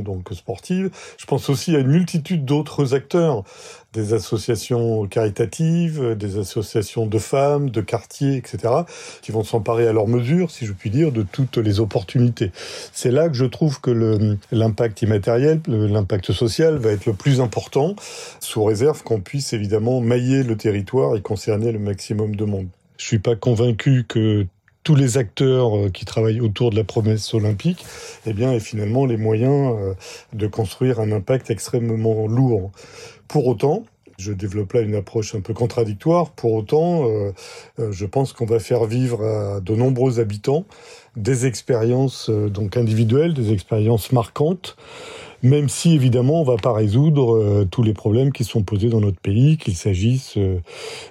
donc 0.00 0.28
sportive. 0.32 0.90
Je 1.18 1.26
pense 1.26 1.48
aussi 1.48 1.74
à 1.76 1.78
une 1.80 1.88
multitude 1.88 2.44
d'autres 2.44 2.94
acteurs, 2.94 3.44
des 3.92 4.12
associations 4.14 5.06
caritatives, 5.06 6.14
des 6.14 6.38
associations 6.38 7.06
de 7.06 7.18
femmes, 7.18 7.70
de 7.70 7.80
quartiers, 7.80 8.36
etc., 8.36 8.74
qui 9.22 9.32
vont 9.32 9.42
s'emparer 9.42 9.88
à 9.88 9.92
leur 9.92 10.06
mesure, 10.06 10.50
si 10.50 10.66
je 10.66 10.72
puis 10.72 10.90
dire, 10.90 11.12
de 11.12 11.22
toutes 11.22 11.56
les 11.56 11.80
opportunités. 11.80 12.52
C'est 12.92 13.10
là 13.10 13.28
que 13.28 13.34
je 13.34 13.44
trouve 13.44 13.80
que 13.80 13.90
l'impact 14.52 15.02
immatériel, 15.02 15.60
l'impact 15.66 16.32
social 16.32 16.76
va 16.76 16.92
être 16.92 17.06
le 17.06 17.14
plus 17.14 17.40
important, 17.40 17.96
sous 18.38 18.62
réserve 18.64 19.02
qu'on 19.02 19.20
puisse 19.20 19.52
évidemment 19.52 20.00
mailler 20.00 20.42
le 20.42 20.56
territoire 20.56 21.16
et 21.16 21.20
concerner 21.20 21.72
le 21.72 21.78
maximum 21.78 22.36
de 22.36 22.44
monde. 22.44 22.68
Je 22.96 23.06
suis 23.06 23.18
pas 23.18 23.34
convaincu 23.34 24.04
que 24.06 24.46
tous 24.82 24.94
les 24.94 25.18
acteurs 25.18 25.76
euh, 25.76 25.90
qui 25.90 26.04
travaillent 26.04 26.40
autour 26.40 26.70
de 26.70 26.76
la 26.76 26.84
promesse 26.84 27.34
olympique, 27.34 27.84
eh 28.26 28.32
bien, 28.32 28.52
et 28.52 28.60
finalement 28.60 29.06
les 29.06 29.16
moyens 29.16 29.76
euh, 29.78 29.94
de 30.32 30.46
construire 30.46 31.00
un 31.00 31.12
impact 31.12 31.50
extrêmement 31.50 32.26
lourd. 32.26 32.70
Pour 33.28 33.46
autant, 33.46 33.84
je 34.18 34.32
développe 34.32 34.72
là 34.74 34.80
une 34.80 34.94
approche 34.94 35.34
un 35.34 35.40
peu 35.40 35.54
contradictoire. 35.54 36.30
Pour 36.30 36.52
autant, 36.52 37.08
euh, 37.08 37.32
je 37.90 38.04
pense 38.04 38.32
qu'on 38.32 38.44
va 38.44 38.58
faire 38.58 38.84
vivre 38.84 39.24
à 39.24 39.60
de 39.60 39.74
nombreux 39.74 40.20
habitants 40.20 40.66
des 41.16 41.46
expériences 41.46 42.30
donc 42.30 42.76
individuelles, 42.76 43.34
des 43.34 43.52
expériences 43.52 44.12
marquantes, 44.12 44.76
même 45.42 45.68
si 45.68 45.94
évidemment 45.94 46.40
on 46.40 46.44
va 46.44 46.56
pas 46.56 46.72
résoudre 46.72 47.36
euh, 47.36 47.64
tous 47.70 47.82
les 47.82 47.94
problèmes 47.94 48.32
qui 48.32 48.44
sont 48.44 48.62
posés 48.62 48.88
dans 48.88 49.00
notre 49.00 49.20
pays, 49.20 49.56
qu'il 49.56 49.76
s'agisse 49.76 50.36
euh, 50.36 50.60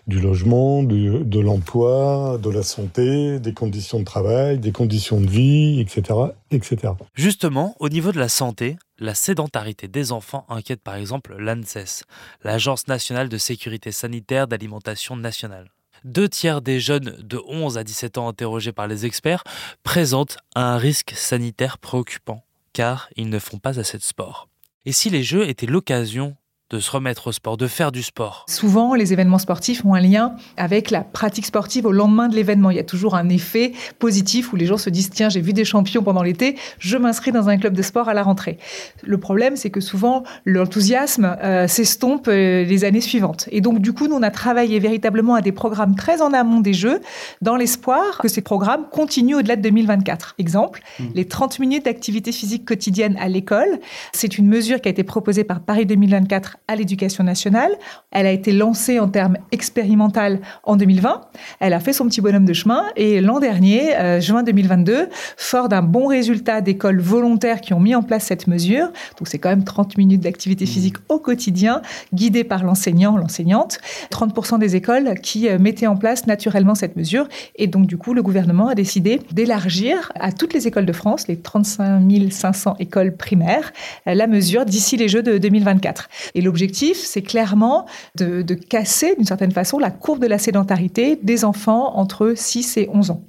du 0.08 0.20
logement, 0.20 0.84
de 0.84 1.40
l'emploi, 1.40 2.38
de 2.42 2.50
la 2.50 2.64
santé, 2.64 3.40
des 3.40 3.54
conditions 3.54 4.00
de 4.00 4.06
travail, 4.06 4.60
des 4.60 4.72
conditions 4.72 5.20
de 5.20 5.28
vie, 5.28 5.80
etc., 5.80 6.20
etc. 6.52 6.94
Justement, 7.14 7.76
au 7.80 7.90
niveau 7.90 8.12
de 8.12 8.20
la 8.20 8.30
santé, 8.30 8.78
la 9.00 9.16
sédentarité 9.16 9.88
des 9.88 10.12
enfants 10.12 10.46
inquiète 10.50 10.82
par 10.82 10.96
exemple 10.96 11.36
l'ANSES, 11.38 12.04
l'Agence 12.44 12.88
nationale 12.88 13.30
de 13.30 13.38
sécurité 13.38 13.92
sanitaire 13.92 14.48
d'alimentation 14.48 15.16
nationale. 15.16 15.70
Deux 16.06 16.30
tiers 16.30 16.62
des 16.62 16.80
jeunes 16.80 17.18
de 17.22 17.42
11 17.48 17.78
à 17.78 17.84
17 17.84 18.18
ans 18.18 18.30
interrogés 18.30 18.72
par 18.72 18.88
les 18.88 19.06
experts 19.06 19.44
présentent 19.84 20.38
un 20.56 20.78
risque 20.78 21.12
sanitaire 21.16 21.78
préoccupant 21.78 22.44
car 22.80 23.10
ils 23.18 23.28
ne 23.28 23.40
font 23.40 23.60
pas 23.60 23.78
assez 23.78 23.98
de 23.98 24.04
sport. 24.04 24.48
Et 24.86 24.94
si 24.94 25.10
les 25.10 25.22
Jeux 25.22 25.50
étaient 25.50 25.66
l'occasion 25.66 26.38
de 26.70 26.80
se 26.80 26.92
remettre 26.92 27.28
au 27.28 27.32
sport, 27.32 27.58
de 27.58 27.68
faire 27.68 27.92
du 27.92 28.04
sport. 28.04 28.46
Souvent, 28.48 28.94
les 28.94 29.12
événements 29.12 29.40
sportifs 29.40 29.84
ont 29.86 29.96
un 29.96 30.00
lien 30.00 30.36
avec 30.56 30.92
la 30.92 31.02
pratique 31.02 31.48
sportive 31.48 31.88
au 31.88 31.92
lendemain 31.92 32.30
de 32.30 32.36
l'événement. 32.36 32.70
Il 32.70 32.78
y 32.78 32.80
a 32.80 32.84
toujours 32.84 33.16
un 33.16 33.28
effet 33.30 33.74
positif 33.98 34.54
où 34.54 34.56
les 34.56 34.68
gens 34.68 34.78
se 34.78 34.92
disent 34.92 35.10
tiens, 35.10 35.30
j'ai 35.30 35.42
vu 35.42 35.52
des 35.52 35.66
champions 35.66 36.04
pendant 36.04 36.22
l'été, 36.22 36.56
je 36.78 36.98
m'inscris 36.98 37.32
dans 37.32 37.50
un 37.50 37.58
club 37.58 37.74
de 37.74 37.82
sport 37.82 38.08
à 38.08 38.14
la 38.14 38.22
rentrée. 38.22 38.60
Le 39.04 39.18
problème, 39.18 39.56
c'est 39.56 39.72
que 39.72 39.82
souvent, 39.82 40.24
l'enthousiasme 40.46 41.38
euh, 41.44 41.68
s'estompe 41.68 42.28
euh, 42.28 42.64
les 42.64 42.86
années 42.86 43.02
suivantes. 43.02 43.50
Et 43.52 43.62
donc, 43.62 43.80
du 43.80 43.94
coup, 43.94 44.08
nous, 44.08 44.16
on 44.16 44.24
a 44.24 44.32
travaillé 44.32 44.80
véritablement 44.80 45.34
à 45.34 45.42
des 45.42 45.52
programmes 45.52 45.96
très 45.96 46.22
en 46.22 46.34
amont 46.34 46.60
des 46.60 46.74
Jeux, 46.74 47.02
dans 47.42 47.56
l'espoir 47.56 48.20
que 48.20 48.28
ces 48.28 48.42
programmes 48.42 48.86
continuent 48.92 49.38
au-delà 49.38 49.56
de 49.56 49.62
2024. 49.64 50.36
Exemple, 50.38 50.82
mmh. 51.00 51.04
les 51.16 51.26
30 51.26 51.60
minutes 51.60 51.86
d'activité 51.86 52.32
physique 52.32 52.66
quotidienne 52.66 53.18
à 53.20 53.28
l'école. 53.28 53.80
C'est 54.14 54.38
une 54.38 54.48
mesure 54.48 54.82
qui 54.82 54.88
a 54.88 54.92
été 54.92 55.04
proposée 55.04 55.44
par 55.44 55.62
Paris 55.62 55.88
2024 55.88 56.59
à 56.68 56.76
l'éducation 56.76 57.24
nationale. 57.24 57.72
Elle 58.12 58.26
a 58.26 58.32
été 58.32 58.52
lancée 58.52 59.00
en 59.00 59.08
termes 59.08 59.38
expérimental 59.52 60.40
en 60.64 60.76
2020. 60.76 61.22
Elle 61.60 61.74
a 61.74 61.80
fait 61.80 61.94
son 61.94 62.08
petit 62.08 62.22
bonhomme 62.22 62.46
de 62.46 62.54
chemin 62.54 62.86
et 62.96 63.22
l'an 63.22 63.40
dernier, 63.40 63.96
euh, 63.96 64.20
juin 64.20 64.44
2022, 64.44 65.10
fort 65.38 65.70
d'un 65.70 65.82
bon 65.82 66.08
résultat 66.08 66.62
d'écoles 66.62 67.00
volontaires 67.00 67.62
qui 67.62 67.74
ont 67.74 67.80
mis 67.80 67.96
en 67.96 68.04
place 68.04 68.24
cette 68.24 68.48
mesure, 68.48 68.88
donc 69.18 69.28
c'est 69.28 69.40
quand 69.40 69.50
même 69.50 69.64
30 69.64 69.98
minutes 69.98 70.22
d'activité 70.22 70.66
mmh. 70.66 70.68
physique 70.68 70.96
au 71.08 71.20
quotidien, 71.20 71.82
guidée 72.14 72.44
par 72.44 72.64
l'enseignant, 72.64 73.18
l'enseignante, 73.18 73.80
30% 74.12 74.60
des 74.60 74.76
écoles 74.76 75.16
qui 75.22 75.48
euh, 75.48 75.58
mettaient 75.60 75.88
en 75.88 75.96
place 75.96 76.28
naturellement 76.28 76.76
cette 76.76 76.96
mesure. 76.96 77.28
Et 77.56 77.68
donc, 77.68 77.88
du 77.88 77.98
coup, 77.98 78.14
le 78.14 78.22
gouvernement 78.22 78.68
a 78.68 78.76
décidé 78.76 79.22
d'élargir 79.32 80.12
à 80.16 80.32
toutes 80.32 80.54
les 80.54 80.68
écoles 80.68 80.86
de 80.86 80.94
France, 80.94 81.28
les 81.28 81.38
35 81.38 82.02
500 82.30 82.76
écoles 82.80 83.16
primaires, 83.16 83.72
euh, 84.08 84.14
la 84.14 84.28
mesure 84.28 84.66
d'ici 84.66 84.98
les 84.98 85.08
Jeux 85.08 85.24
de 85.24 85.38
2024. 85.38 86.10
Et 86.36 86.42
l'objectif, 86.50 86.98
c'est 86.98 87.22
clairement 87.22 87.86
de, 88.16 88.42
casser, 88.56 89.14
d'une 89.16 89.26
certaine 89.26 89.52
façon, 89.52 89.78
la 89.78 89.92
courbe 89.92 90.20
de 90.20 90.26
la 90.26 90.40
sédentarité 90.40 91.20
des 91.22 91.46
enfants 91.46 91.96
entre 91.96 92.34
6 92.36 92.78
et 92.78 92.90
11 92.92 93.12
ans. 93.12 93.29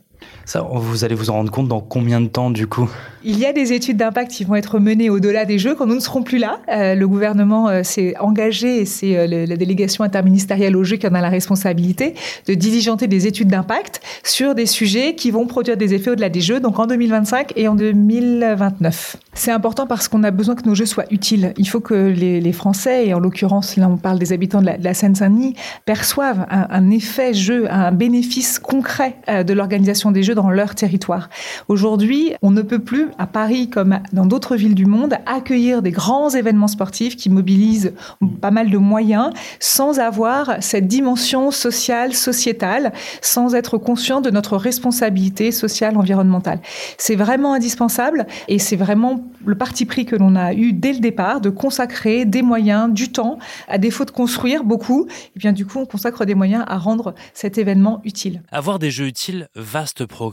Vous 0.59 1.05
allez 1.05 1.15
vous 1.15 1.31
en 1.31 1.35
rendre 1.35 1.53
compte 1.53 1.69
dans 1.69 1.81
combien 1.81 2.21
de 2.21 2.27
temps 2.27 2.51
du 2.51 2.67
coup 2.67 2.91
Il 3.23 3.39
y 3.39 3.47
a 3.47 3.53
des 3.53 3.73
études 3.73 3.97
d'impact 3.97 4.33
qui 4.33 4.45
vont 4.45 4.57
être 4.57 4.81
menées 4.81 5.09
au-delà 5.09 5.45
des 5.45 5.59
Jeux 5.59 5.75
quand 5.75 5.87
nous 5.87 5.95
ne 5.95 6.01
serons 6.01 6.23
plus 6.23 6.39
là. 6.39 6.61
Euh, 6.69 6.95
le 6.95 7.07
gouvernement 7.07 7.69
euh, 7.69 7.83
s'est 7.85 8.15
engagé, 8.19 8.81
et 8.81 8.85
c'est 8.85 9.17
euh, 9.17 9.47
la 9.47 9.57
délégation 9.57 10.03
interministérielle 10.03 10.77
aux 10.77 10.83
Jeux 10.83 10.97
qui 10.97 11.07
en 11.07 11.15
a 11.15 11.21
la 11.21 11.29
responsabilité, 11.29 12.15
de 12.49 12.55
diligenter 12.55 13.07
des 13.07 13.27
études 13.27 13.49
d'impact 13.49 14.01
sur 14.25 14.55
des 14.55 14.67
sujets 14.67 15.15
qui 15.15 15.31
vont 15.31 15.47
produire 15.47 15.77
des 15.77 15.95
effets 15.95 16.11
au-delà 16.11 16.29
des 16.29 16.41
Jeux, 16.41 16.59
donc 16.59 16.79
en 16.79 16.87
2025 16.87 17.53
et 17.57 17.69
en 17.69 17.77
2029. 17.77 19.17
C'est 19.35 19.53
important 19.53 19.87
parce 19.87 20.09
qu'on 20.09 20.25
a 20.25 20.33
besoin 20.33 20.57
que 20.57 20.69
nos 20.69 20.75
Jeux 20.75 20.87
soient 20.87 21.11
utiles. 21.13 21.55
Il 21.59 21.69
faut 21.69 21.81
que 21.81 21.95
les, 21.95 22.51
Français, 22.51 23.07
et 23.07 23.15
en 23.15 23.21
l'occurrence 23.21 23.77
là 23.77 23.89
on 23.89 23.97
parle 23.97 24.19
des 24.19 24.33
habitants 24.33 24.61
de 24.61 24.71
la, 24.83 24.95
Seine-Saint-Denis, 24.95 25.55
perçoivent 25.85 26.47
un, 26.51 26.67
un, 26.69 26.91
effet 26.91 27.33
jeu, 27.33 27.71
un 27.71 27.93
bénéfice 27.93 28.59
concret 28.59 29.17
de 29.29 29.53
l'organisation 29.53 30.11
des 30.11 30.25
Jeux 30.25 30.35
dans 30.41 30.49
leur 30.49 30.75
territoire. 30.75 31.29
Aujourd'hui, 31.69 32.33
on 32.41 32.51
ne 32.51 32.63
peut 32.63 32.79
plus, 32.79 33.09
à 33.19 33.27
Paris 33.27 33.69
comme 33.69 34.01
dans 34.15 34.25
d'autres 34.25 34.57
villes 34.57 34.75
du 34.75 34.87
monde, 34.87 35.15
accueillir 35.27 35.83
des 35.83 35.91
grands 35.91 36.31
événements 36.31 36.69
sportifs 36.69 37.17
qui 37.17 37.29
mobilisent 37.29 37.93
pas 38.41 38.51
mal 38.51 38.71
de 38.71 38.79
moyens 38.79 39.31
sans 39.59 39.99
avoir 39.99 40.57
cette 40.61 40.87
dimension 40.87 41.51
sociale, 41.51 42.15
sociétale, 42.15 42.93
sans 43.21 43.55
être 43.55 43.77
conscient 43.77 44.23
de 44.23 44.31
notre 44.31 44.57
responsabilité 44.57 45.53
sociale, 45.53 45.99
environnementale. 45.99 46.61
C'est 46.97 47.17
vraiment 47.17 47.53
indispensable 47.53 48.27
et 48.49 48.59
c'est 48.59 48.77
vraiment 48.77 49.23
le 49.45 49.59
parti 49.59 49.85
pris 49.85 50.07
que 50.07 50.17
l'on 50.17 50.37
a 50.37 50.55
eu 50.55 50.73
dès 50.73 50.95
le 50.95 51.01
départ 51.01 51.43
de 51.43 51.51
consacrer 51.51 52.25
des 52.25 52.43
moyens, 52.43 52.91
du 52.91 53.13
temps, 53.13 53.39
à 53.69 53.77
défaut 53.77 54.07
de 54.07 54.11
construire 54.11 54.65
beaucoup, 54.65 55.07
et 55.37 55.39
bien 55.39 55.53
du 55.53 55.67
coup 55.67 55.79
on 55.79 55.87
consacre 55.87 56.25
des 56.25 56.35
moyens 56.35 56.65
à 56.67 56.79
rendre 56.79 57.15
cet 57.35 57.59
événement 57.59 58.01
utile. 58.05 58.43
Avoir 58.53 58.79
des 58.79 58.91
jeux 58.91 59.07
utiles, 59.07 59.49
vaste 59.55 60.07
programme 60.07 60.30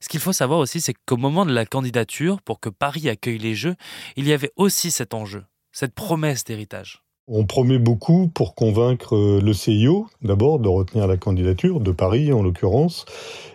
ce 0.00 0.08
qu'il 0.08 0.20
faut 0.20 0.32
savoir 0.32 0.58
aussi, 0.58 0.80
c'est 0.80 0.94
qu'au 1.06 1.16
moment 1.16 1.46
de 1.46 1.52
la 1.52 1.66
candidature, 1.66 2.42
pour 2.42 2.60
que 2.60 2.68
Paris 2.68 3.08
accueille 3.08 3.38
les 3.38 3.54
Jeux, 3.54 3.76
il 4.16 4.26
y 4.26 4.32
avait 4.32 4.52
aussi 4.56 4.90
cet 4.90 5.14
enjeu, 5.14 5.44
cette 5.72 5.94
promesse 5.94 6.44
d'héritage. 6.44 7.02
On 7.32 7.44
promet 7.44 7.78
beaucoup 7.78 8.26
pour 8.26 8.56
convaincre 8.56 9.14
euh, 9.14 9.40
le 9.40 9.52
CIO, 9.52 10.08
d'abord, 10.20 10.58
de 10.58 10.68
retenir 10.68 11.06
la 11.06 11.16
candidature, 11.16 11.78
de 11.78 11.92
Paris 11.92 12.32
en 12.32 12.42
l'occurrence. 12.42 13.04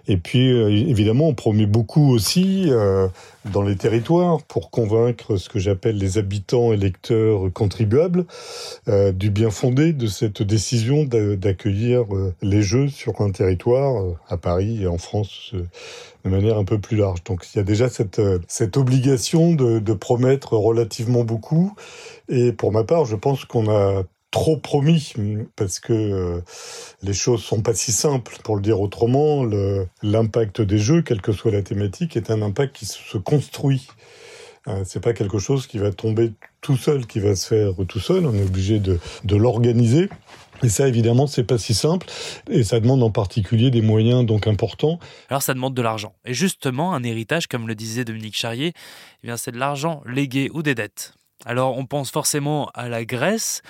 Et 0.08 0.16
puis, 0.16 0.50
euh, 0.50 0.70
évidemment, 0.70 1.28
on 1.28 1.34
promet 1.34 1.66
beaucoup 1.66 2.10
aussi 2.14 2.68
euh, 2.70 3.10
dans 3.52 3.64
les 3.64 3.76
territoires 3.76 4.42
pour 4.44 4.70
convaincre 4.70 5.36
ce 5.36 5.50
que 5.50 5.60
j'appelle 5.60 5.98
les 5.98 6.18
habitants 6.18 6.72
électeurs 6.72 7.52
contribuables 7.54 8.26
du 9.14 9.30
bien 9.30 9.50
fondé 9.50 9.94
de 9.94 10.08
cette 10.08 10.42
décision 10.42 11.04
d'accueillir 11.04 12.06
les 12.42 12.62
Jeux 12.62 12.88
sur 12.88 13.22
un 13.22 13.32
territoire, 13.32 14.04
à 14.30 14.38
Paris 14.38 14.84
et 14.84 14.88
en 14.88 14.98
France 14.98 15.54
de 16.26 16.30
manière 16.30 16.58
un 16.58 16.66
peu 16.66 16.80
plus 16.80 16.98
large. 16.98 17.24
Donc 17.24 17.46
il 17.54 17.58
y 17.58 17.62
a 17.62 17.64
déjà 17.64 17.88
cette, 17.88 18.22
cette 18.48 18.78
obligation 18.78 19.54
de, 19.54 19.94
promettre 19.94 20.54
relativement 20.54 21.24
beaucoup. 21.24 21.74
Et 22.28 22.52
pour 22.52 22.72
ma 22.72 22.84
part, 22.84 23.06
je 23.06 23.16
pense 23.16 23.46
qu'on 23.46 23.70
a 23.70 24.04
trop 24.32 24.58
promis 24.58 25.14
parce 25.56 25.80
que 25.80 25.94
euh, 25.94 26.42
les 27.02 27.14
choses 27.14 27.42
sont 27.42 27.62
pas 27.62 27.74
si 27.74 27.94
simples 27.94 28.38
pour 28.44 28.58
le 28.58 28.62
dire 28.62 28.82
autrement 28.82 29.46
l'impact 30.04 30.62
des 30.62 30.78
jeux 30.78 31.02
quelle 31.02 31.22
que 31.22 31.32
soit 31.32 31.52
la 31.52 31.62
thématique 31.62 32.18
est 32.18 32.30
un 32.30 32.42
impact 32.42 32.76
qui 32.76 32.86
se 32.86 33.18
construit 33.18 33.88
euh, 33.88 34.25
c'est 34.84 35.02
pas 35.02 35.14
quelque 35.14 35.38
chose 35.38 35.68
qui 35.68 35.78
va 35.78 35.92
tomber 35.92 36.32
tout 36.62 36.78
seul 36.78 37.06
qui 37.06 37.20
va 37.20 37.36
se 37.36 37.48
faire 37.48 37.74
tout 37.88 38.00
seul 38.00 38.26
on 38.26 38.34
est 38.34 38.44
obligé 38.44 38.80
de, 38.80 39.00
de 39.24 39.36
l'organiser 39.36 40.10
et 40.64 40.70
ça, 40.70 40.88
évidemment, 40.88 41.28
c'est 41.28 41.44
pas 41.44 41.58
si 41.58 41.74
simple, 41.74 42.08
et 42.50 42.64
ça 42.64 42.80
demande 42.80 43.04
en 43.04 43.12
particulier 43.12 43.72
des 43.72 43.82
moyens 43.82 44.26
donc 44.26 44.48
importants. 44.48 45.00
Alors, 45.30 45.42
ça 45.44 45.54
demande 45.54 45.74
de 45.74 45.82
l'argent. 45.82 46.16
Et 46.24 46.34
justement, 46.34 46.94
un 46.94 47.04
héritage, 47.04 47.48
comme 47.48 47.68
le 47.68 47.76
disait 47.76 48.06
Dominique 48.06 48.38
Charrier, 48.38 48.72
eh 49.22 49.28
bien, 49.28 49.36
c'est 49.36 49.52
de 49.52 49.58
l'argent 49.58 50.02
légué 50.06 50.50
ou 50.54 50.64
des 50.64 50.74
dettes. 50.74 51.14
Alors 51.46 51.78
on 51.78 51.86
pense 51.86 52.12
forcément 52.12 52.70
à 52.74 52.88
la 52.88 53.06
Grèce 53.06 53.62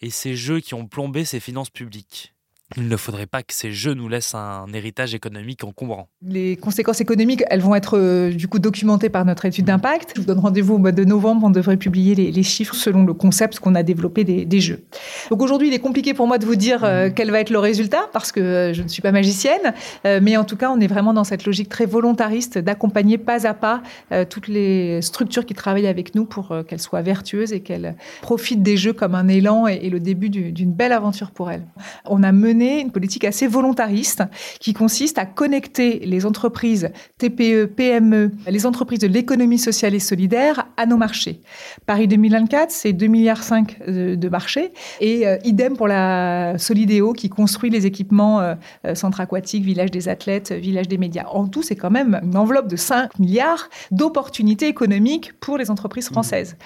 et 0.00 0.10
ces 0.10 0.34
jeux 0.34 0.60
qui 0.60 0.74
ont 0.74 0.86
plombé 0.86 1.24
ses 1.24 1.40
finances 1.40 1.70
publiques 1.70 2.34
il 2.74 2.88
ne 2.88 2.96
faudrait 2.96 3.26
pas 3.26 3.42
que 3.42 3.54
ces 3.54 3.70
jeux 3.70 3.94
nous 3.94 4.08
laissent 4.08 4.34
un 4.34 4.66
héritage 4.74 5.14
économique 5.14 5.62
encombrant. 5.62 6.08
Les 6.20 6.56
conséquences 6.56 7.00
économiques, 7.00 7.44
elles 7.48 7.60
vont 7.60 7.76
être 7.76 7.96
euh, 7.96 8.30
du 8.30 8.48
coup 8.48 8.58
documentées 8.58 9.08
par 9.08 9.24
notre 9.24 9.44
étude 9.44 9.66
d'impact. 9.66 10.14
Je 10.16 10.22
vous 10.22 10.26
donne 10.26 10.40
rendez-vous 10.40 10.74
au 10.74 10.78
mois 10.78 10.90
de 10.90 11.04
novembre, 11.04 11.46
on 11.46 11.50
devrait 11.50 11.76
publier 11.76 12.16
les, 12.16 12.42
chiffres 12.42 12.74
selon 12.74 13.04
le 13.04 13.14
concept 13.14 13.60
qu'on 13.60 13.74
a 13.76 13.82
développé 13.84 14.24
des, 14.24 14.60
jeux. 14.60 14.84
Donc 15.30 15.42
aujourd'hui, 15.42 15.68
il 15.68 15.74
est 15.74 15.80
compliqué 15.80 16.12
pour 16.12 16.26
moi 16.26 16.38
de 16.38 16.46
vous 16.46 16.56
dire 16.56 16.82
euh, 16.82 17.10
quel 17.14 17.30
va 17.30 17.40
être 17.40 17.50
le 17.50 17.58
résultat 17.58 18.08
parce 18.12 18.32
que 18.32 18.40
euh, 18.40 18.72
je 18.72 18.82
ne 18.82 18.88
suis 18.88 19.02
pas 19.02 19.12
magicienne, 19.12 19.74
mais 20.04 20.36
en 20.36 20.44
tout 20.44 20.56
cas, 20.56 20.70
on 20.70 20.80
est 20.80 20.86
vraiment 20.86 21.12
dans 21.12 21.24
cette 21.24 21.44
logique 21.44 21.68
très 21.68 21.86
volontariste 21.86 22.58
d'accompagner 22.58 23.18
pas 23.18 23.46
à 23.46 23.54
pas 23.54 23.82
toutes 24.28 24.48
les 24.48 25.02
structures 25.02 25.44
qui 25.44 25.54
travaillent 25.54 25.86
avec 25.86 26.14
nous 26.14 26.24
pour 26.24 26.54
qu'elles 26.66 26.80
soient 26.80 27.02
vertueuses 27.02 27.52
et 27.52 27.60
qu'elles 27.60 27.96
profitent 28.22 28.62
des 28.62 28.76
jeux 28.76 28.92
comme 28.92 29.14
un 29.14 29.28
élan 29.28 29.68
et, 29.68 29.74
et 29.82 29.90
le 29.90 30.00
début 30.00 30.30
d'une 30.30 30.72
belle 30.72 30.92
aventure 30.92 31.30
pour 31.30 31.50
elles. 31.50 31.66
On 32.04 32.22
a 32.22 32.32
mené 32.32 32.55
une 32.60 32.90
politique 32.90 33.24
assez 33.24 33.46
volontariste 33.46 34.22
qui 34.60 34.72
consiste 34.72 35.18
à 35.18 35.26
connecter 35.26 36.00
les 36.00 36.26
entreprises 36.26 36.90
TPE, 37.18 37.66
PME, 37.66 38.32
les 38.46 38.66
entreprises 38.66 39.00
de 39.00 39.06
l'économie 39.06 39.58
sociale 39.58 39.94
et 39.94 40.00
solidaire 40.00 40.66
à 40.76 40.86
nos 40.86 40.96
marchés. 40.96 41.40
Paris 41.86 42.08
2024, 42.08 42.70
c'est 42.70 42.92
2,5 42.92 43.08
milliards 43.08 43.42
de 43.88 44.28
marchés 44.28 44.72
et 45.00 45.26
euh, 45.26 45.36
idem 45.44 45.76
pour 45.76 45.88
la 45.88 46.58
Solidéo 46.58 47.12
qui 47.12 47.28
construit 47.28 47.70
les 47.70 47.86
équipements 47.86 48.40
euh, 48.40 48.54
euh, 48.84 48.94
centres 48.94 49.20
aquatiques, 49.20 49.64
village 49.64 49.90
des 49.90 50.08
athlètes, 50.08 50.52
village 50.52 50.88
des 50.88 50.98
médias. 50.98 51.26
En 51.28 51.46
tout, 51.46 51.62
c'est 51.62 51.76
quand 51.76 51.90
même 51.90 52.20
une 52.22 52.36
enveloppe 52.36 52.68
de 52.68 52.76
5 52.76 53.18
milliards 53.18 53.68
d'opportunités 53.90 54.68
économiques 54.68 55.32
pour 55.40 55.58
les 55.58 55.70
entreprises 55.70 56.08
françaises. 56.08 56.56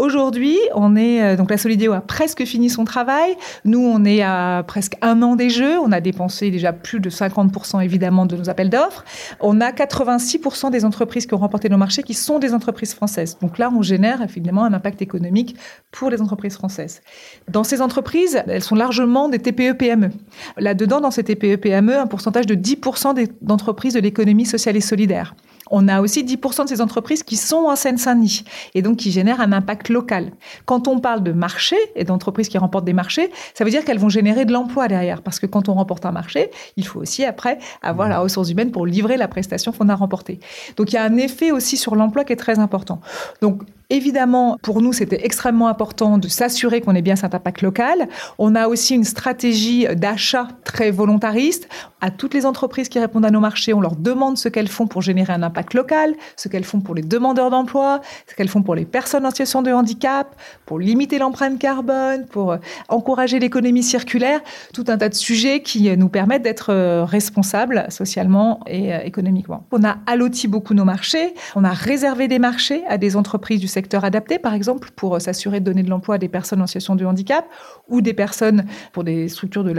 Aujourd'hui, 0.00 0.56
on 0.74 0.96
est 0.96 1.22
euh, 1.22 1.36
donc 1.36 1.50
la 1.50 1.58
Solidéo 1.58 1.92
a 1.92 2.00
presque 2.00 2.46
fini 2.46 2.70
son 2.70 2.86
travail. 2.86 3.36
Nous, 3.66 3.80
on 3.80 4.02
est 4.06 4.22
à 4.22 4.64
presque 4.66 4.96
un 5.02 5.20
an 5.20 5.36
des 5.36 5.50
jeux. 5.50 5.78
On 5.78 5.92
a 5.92 6.00
dépensé 6.00 6.50
déjà 6.50 6.72
plus 6.72 7.00
de 7.00 7.10
50% 7.10 7.84
évidemment 7.84 8.24
de 8.24 8.34
nos 8.34 8.48
appels 8.48 8.70
d'offres. 8.70 9.04
On 9.40 9.60
a 9.60 9.72
86% 9.72 10.70
des 10.70 10.86
entreprises 10.86 11.26
qui 11.26 11.34
ont 11.34 11.38
remporté 11.38 11.68
nos 11.68 11.76
marchés 11.76 12.02
qui 12.02 12.14
sont 12.14 12.38
des 12.38 12.54
entreprises 12.54 12.94
françaises. 12.94 13.36
Donc 13.42 13.58
là, 13.58 13.70
on 13.76 13.82
génère 13.82 14.22
évidemment 14.22 14.64
un 14.64 14.72
impact 14.72 15.02
économique 15.02 15.54
pour 15.90 16.08
les 16.08 16.22
entreprises 16.22 16.54
françaises. 16.54 17.02
Dans 17.50 17.62
ces 17.62 17.82
entreprises, 17.82 18.42
elles 18.46 18.64
sont 18.64 18.76
largement 18.76 19.28
des 19.28 19.38
TPE-PME. 19.38 20.12
Là-dedans, 20.56 21.02
dans 21.02 21.10
ces 21.10 21.24
TPE-PME, 21.24 21.98
un 21.98 22.06
pourcentage 22.06 22.46
de 22.46 22.54
10% 22.54 23.28
d'entreprises 23.42 23.92
de 23.92 24.00
l'économie 24.00 24.46
sociale 24.46 24.78
et 24.78 24.80
solidaire. 24.80 25.34
On 25.70 25.88
a 25.88 26.00
aussi 26.00 26.24
10% 26.24 26.64
de 26.64 26.68
ces 26.68 26.80
entreprises 26.80 27.22
qui 27.22 27.36
sont 27.36 27.66
en 27.66 27.76
Seine-Saint-Denis 27.76 28.44
et 28.74 28.82
donc 28.82 28.98
qui 28.98 29.10
génèrent 29.10 29.40
un 29.40 29.52
impact 29.52 29.88
local. 29.88 30.32
Quand 30.66 30.88
on 30.88 30.98
parle 30.98 31.22
de 31.22 31.32
marché 31.32 31.76
et 31.96 32.04
d'entreprises 32.04 32.48
qui 32.48 32.58
remportent 32.58 32.84
des 32.84 32.92
marchés, 32.92 33.30
ça 33.54 33.64
veut 33.64 33.70
dire 33.70 33.84
qu'elles 33.84 33.98
vont 33.98 34.08
générer 34.08 34.44
de 34.44 34.52
l'emploi 34.52 34.88
derrière 34.88 35.22
parce 35.22 35.38
que 35.38 35.46
quand 35.46 35.68
on 35.68 35.74
remporte 35.74 36.04
un 36.06 36.12
marché, 36.12 36.50
il 36.76 36.86
faut 36.86 37.00
aussi 37.00 37.24
après 37.24 37.58
avoir 37.82 38.08
la 38.08 38.18
ressource 38.18 38.50
humaine 38.50 38.70
pour 38.70 38.86
livrer 38.86 39.16
la 39.16 39.28
prestation 39.28 39.72
qu'on 39.72 39.88
a 39.88 39.94
remportée. 39.94 40.40
Donc 40.76 40.92
il 40.92 40.96
y 40.96 40.98
a 40.98 41.04
un 41.04 41.16
effet 41.16 41.50
aussi 41.52 41.76
sur 41.76 41.94
l'emploi 41.96 42.24
qui 42.24 42.32
est 42.32 42.36
très 42.36 42.58
important. 42.58 43.00
Donc 43.40 43.62
Évidemment, 43.90 44.56
pour 44.62 44.80
nous, 44.80 44.92
c'était 44.92 45.26
extrêmement 45.26 45.66
important 45.66 46.16
de 46.16 46.28
s'assurer 46.28 46.80
qu'on 46.80 46.94
ait 46.94 47.02
bien 47.02 47.16
cet 47.16 47.34
impact 47.34 47.60
local. 47.60 48.08
On 48.38 48.54
a 48.54 48.68
aussi 48.68 48.94
une 48.94 49.02
stratégie 49.02 49.84
d'achat 49.96 50.46
très 50.62 50.92
volontariste. 50.92 51.68
À 52.00 52.12
toutes 52.12 52.32
les 52.32 52.46
entreprises 52.46 52.88
qui 52.88 53.00
répondent 53.00 53.24
à 53.24 53.32
nos 53.32 53.40
marchés, 53.40 53.74
on 53.74 53.80
leur 53.80 53.96
demande 53.96 54.38
ce 54.38 54.48
qu'elles 54.48 54.68
font 54.68 54.86
pour 54.86 55.02
générer 55.02 55.32
un 55.32 55.42
impact 55.42 55.59
local, 55.74 56.14
ce 56.36 56.48
qu'elles 56.48 56.64
font 56.64 56.80
pour 56.80 56.94
les 56.94 57.02
demandeurs 57.02 57.50
d'emploi, 57.50 58.00
ce 58.26 58.34
qu'elles 58.34 58.48
font 58.48 58.62
pour 58.62 58.74
les 58.74 58.84
personnes 58.84 59.26
en 59.26 59.30
situation 59.30 59.62
de 59.62 59.72
handicap, 59.72 60.34
pour 60.66 60.78
limiter 60.78 61.18
l'empreinte 61.18 61.58
carbone, 61.58 62.26
pour 62.26 62.52
euh, 62.52 62.56
encourager 62.88 63.38
l'économie 63.38 63.82
circulaire, 63.82 64.40
tout 64.72 64.84
un 64.88 64.98
tas 64.98 65.08
de 65.08 65.14
sujets 65.14 65.62
qui 65.62 65.88
euh, 65.88 65.96
nous 65.96 66.08
permettent 66.08 66.42
d'être 66.42 66.72
euh, 66.72 67.04
responsables 67.04 67.86
socialement 67.88 68.60
et 68.66 68.90
économiquement. 69.04 69.66
On 69.72 69.84
a 69.84 69.98
alloti 70.06 70.48
beaucoup 70.48 70.74
nos 70.74 70.84
marchés, 70.84 71.34
on 71.54 71.64
a 71.64 71.72
réservé 71.72 72.28
des 72.28 72.38
marchés 72.38 72.82
à 72.88 72.98
des 72.98 73.16
entreprises 73.16 73.60
du 73.60 73.68
secteur 73.68 74.04
adapté, 74.04 74.38
par 74.38 74.54
exemple, 74.54 74.90
pour 74.94 75.20
s'assurer 75.20 75.60
de 75.60 75.64
donner 75.64 75.82
de 75.82 75.90
l'emploi 75.90 76.16
à 76.16 76.18
des 76.18 76.28
personnes 76.28 76.62
en 76.62 76.66
situation 76.66 76.96
de 76.96 77.04
handicap 77.04 77.44
ou 77.88 78.00
des 78.00 78.14
personnes 78.14 78.64
pour 78.92 79.04
des 79.04 79.28
structures 79.28 79.64
de 79.64 79.74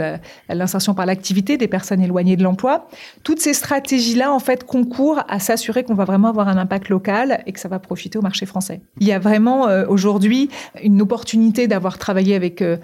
l'insertion 0.48 0.94
par 0.94 1.06
l'activité, 1.06 1.56
des 1.56 1.68
personnes 1.68 2.02
éloignées 2.02 2.36
de 2.36 2.42
l'emploi. 2.42 2.88
Toutes 3.22 3.40
ces 3.40 3.54
stratégies-là, 3.54 4.32
en 4.32 4.38
fait, 4.38 4.64
concourent 4.64 5.22
à 5.28 5.38
s'assurer 5.38 5.71
qu'on 5.80 5.94
va 5.94 6.04
vraiment 6.04 6.28
avoir 6.28 6.48
un 6.48 6.56
impact 6.56 6.88
local 6.88 7.42
et 7.46 7.52
que 7.52 7.60
ça 7.60 7.68
va 7.68 7.78
profiter 7.78 8.18
au 8.18 8.22
marché 8.22 8.46
français. 8.46 8.80
Il 9.00 9.06
y 9.06 9.12
a 9.12 9.18
vraiment 9.18 9.68
euh, 9.68 9.86
aujourd'hui 9.88 10.50
une 10.82 11.00
opportunité 11.00 11.66
d'avoir 11.66 11.98
travaillé 11.98 12.34
avec 12.34 12.62
euh, 12.62 12.76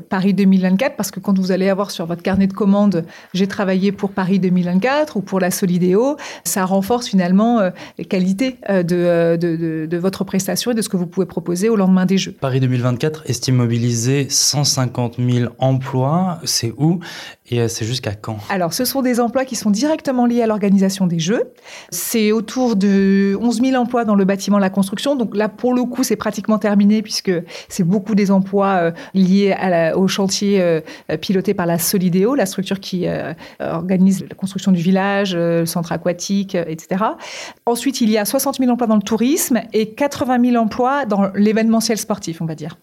Paris 0.00 0.34
2024 0.34 0.96
parce 0.96 1.10
que 1.10 1.20
quand 1.20 1.38
vous 1.38 1.52
allez 1.52 1.68
avoir 1.68 1.90
sur 1.90 2.06
votre 2.06 2.22
carnet 2.22 2.46
de 2.46 2.52
commandes, 2.52 3.04
j'ai 3.32 3.46
travaillé 3.46 3.92
pour 3.92 4.10
Paris 4.10 4.38
2024 4.40 5.16
ou 5.16 5.20
pour 5.20 5.40
la 5.40 5.50
Solidéo, 5.50 6.16
ça 6.44 6.64
renforce 6.64 7.08
finalement 7.08 7.60
les 7.98 8.04
qualités 8.04 8.56
de 8.68 9.96
votre 9.96 10.24
prestation 10.24 10.72
et 10.72 10.74
de 10.74 10.82
ce 10.82 10.88
que 10.88 10.96
vous 10.96 11.06
pouvez 11.06 11.26
proposer 11.26 11.68
au 11.68 11.76
lendemain 11.76 12.06
des 12.06 12.18
Jeux. 12.18 12.32
Paris 12.32 12.60
2024 12.60 13.24
estime 13.26 13.56
mobiliser 13.56 14.26
150 14.28 15.16
000 15.18 15.52
emplois. 15.58 16.38
C'est 16.44 16.72
où? 16.76 17.00
Et 17.52 17.60
euh, 17.60 17.68
c'est 17.68 17.84
jusqu'à 17.84 18.14
quand? 18.14 18.38
Alors, 18.48 18.72
ce 18.72 18.84
sont 18.86 19.02
des 19.02 19.20
emplois 19.20 19.44
qui 19.44 19.56
sont 19.56 19.70
directement 19.70 20.24
liés 20.24 20.42
à 20.42 20.46
l'organisation 20.46 21.06
des 21.06 21.18
Jeux. 21.18 21.52
C'est 21.90 22.32
autour 22.32 22.76
de 22.76 23.36
11 23.40 23.60
000 23.60 23.80
emplois 23.80 24.04
dans 24.04 24.14
le 24.14 24.24
bâtiment, 24.24 24.58
la 24.58 24.70
construction. 24.70 25.16
Donc 25.16 25.36
là, 25.36 25.50
pour 25.50 25.74
le 25.74 25.84
coup, 25.84 26.02
c'est 26.02 26.16
pratiquement 26.16 26.58
terminé 26.58 27.02
puisque 27.02 27.32
c'est 27.68 27.84
beaucoup 27.84 28.14
des 28.14 28.30
emplois 28.30 28.76
euh, 28.80 28.90
liés 29.12 29.54
au 29.94 30.08
chantier 30.08 30.62
euh, 30.62 30.80
piloté 31.20 31.52
par 31.52 31.66
la 31.66 31.78
Solidéo, 31.78 32.34
la 32.34 32.46
structure 32.46 32.80
qui 32.80 33.06
organise 33.60 34.24
la 34.28 34.34
construction 34.34 34.72
du 34.72 34.80
village, 34.80 35.34
le 35.34 35.66
centre 35.66 35.92
aquatique, 35.92 36.54
etc. 36.54 37.04
Ensuite, 37.66 38.00
il 38.00 38.10
y 38.10 38.16
a 38.16 38.24
60 38.24 38.58
000 38.58 38.70
emplois 38.70 38.86
dans 38.86 38.96
le 38.96 39.02
tourisme 39.02 39.60
et 39.72 39.90
80 39.90 40.50
000 40.50 40.62
emplois 40.62 41.04
dans 41.04 41.30
l'événementiel 41.34 41.98
sportif, 41.98 42.40
on 42.40 42.46
va 42.46 42.54
dire. 42.54 42.78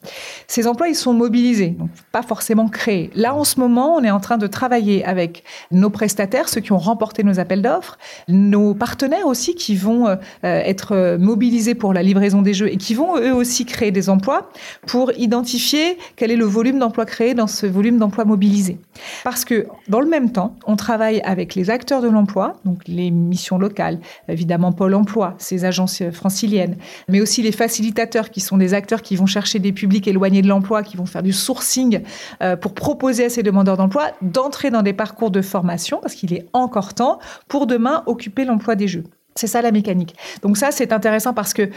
Ces 0.47 0.67
emplois, 0.67 0.89
ils 0.89 0.95
sont 0.95 1.13
mobilisés, 1.13 1.69
donc 1.69 1.89
pas 2.11 2.21
forcément 2.21 2.67
créés. 2.67 3.09
Là, 3.15 3.33
en 3.33 3.43
ce 3.43 3.59
moment, 3.59 3.95
on 3.95 4.03
est 4.03 4.11
en 4.11 4.19
train 4.19 4.37
de 4.37 4.47
travailler 4.59 5.05
avec 5.05 5.45
nos 5.71 5.89
prestataires, 5.89 6.49
ceux 6.49 6.59
qui 6.59 6.73
ont 6.73 6.77
remporté 6.77 7.23
nos 7.23 7.39
appels 7.39 7.61
d'offres, 7.61 7.97
nos 8.27 8.73
partenaires 8.73 9.25
aussi 9.25 9.55
qui 9.55 9.73
vont 9.77 10.07
euh, 10.09 10.17
être 10.43 11.15
mobilisés 11.17 11.75
pour 11.75 11.93
la 11.93 12.03
livraison 12.03 12.41
des 12.41 12.53
jeux 12.53 12.67
et 12.67 12.75
qui 12.75 12.93
vont 12.93 13.17
eux 13.17 13.33
aussi 13.33 13.63
créer 13.63 13.91
des 13.91 14.09
emplois 14.09 14.49
pour 14.85 15.13
identifier 15.17 15.97
quel 16.17 16.29
est 16.29 16.35
le 16.35 16.43
volume 16.43 16.77
d'emplois 16.77 17.05
créés 17.05 17.33
dans 17.33 17.47
ce 17.47 17.67
volume 17.67 17.99
d'emplois 17.99 18.25
mobilisés. 18.25 18.79
Parce 19.23 19.45
que 19.45 19.65
dans 19.87 20.01
le 20.01 20.07
même 20.07 20.33
temps, 20.33 20.57
on 20.67 20.75
travaille 20.75 21.21
avec 21.21 21.55
les 21.55 21.69
acteurs 21.69 22.01
de 22.01 22.09
l'emploi, 22.09 22.57
donc 22.65 22.81
les 22.85 23.11
missions 23.11 23.57
locales, 23.57 23.99
évidemment 24.27 24.73
Pôle 24.73 24.93
Emploi, 24.93 25.35
ces 25.37 25.63
agences 25.63 26.03
franciliennes, 26.11 26.75
mais 27.07 27.21
aussi 27.21 27.41
les 27.41 27.53
facilitateurs 27.53 28.29
qui 28.29 28.41
sont 28.41 28.57
des 28.57 28.73
acteurs 28.73 29.01
qui 29.01 29.15
vont 29.15 29.25
chercher 29.25 29.59
des 29.59 29.71
publics 29.71 30.05
éloignés 30.07 30.41
de 30.41 30.49
l'emploi, 30.49 30.83
qui 30.83 30.97
vont 30.97 31.05
faire 31.05 31.23
du 31.23 31.31
sourcing 31.31 32.01
euh, 32.41 32.57
pour 32.57 32.73
proposer 32.73 33.23
à 33.23 33.29
ces 33.29 33.41
demandeurs 33.41 33.77
d'emploi 33.77 34.11
d'entrer 34.49 34.71
dans 34.71 34.81
des 34.81 34.93
parcours 34.93 35.29
de 35.29 35.43
formation, 35.43 35.99
parce 36.01 36.15
qu'il 36.15 36.33
est 36.33 36.47
encore 36.53 36.95
temps, 36.95 37.19
pour 37.47 37.67
demain 37.67 38.01
occuper 38.07 38.45
l'emploi 38.45 38.75
des 38.75 38.87
jeux. 38.87 39.03
C'est 39.35 39.45
ça 39.45 39.61
la 39.61 39.71
mécanique. 39.71 40.15
Donc 40.41 40.57
ça, 40.57 40.71
c'est 40.71 40.91
intéressant 40.91 41.35
parce 41.35 41.53
que 41.53 41.69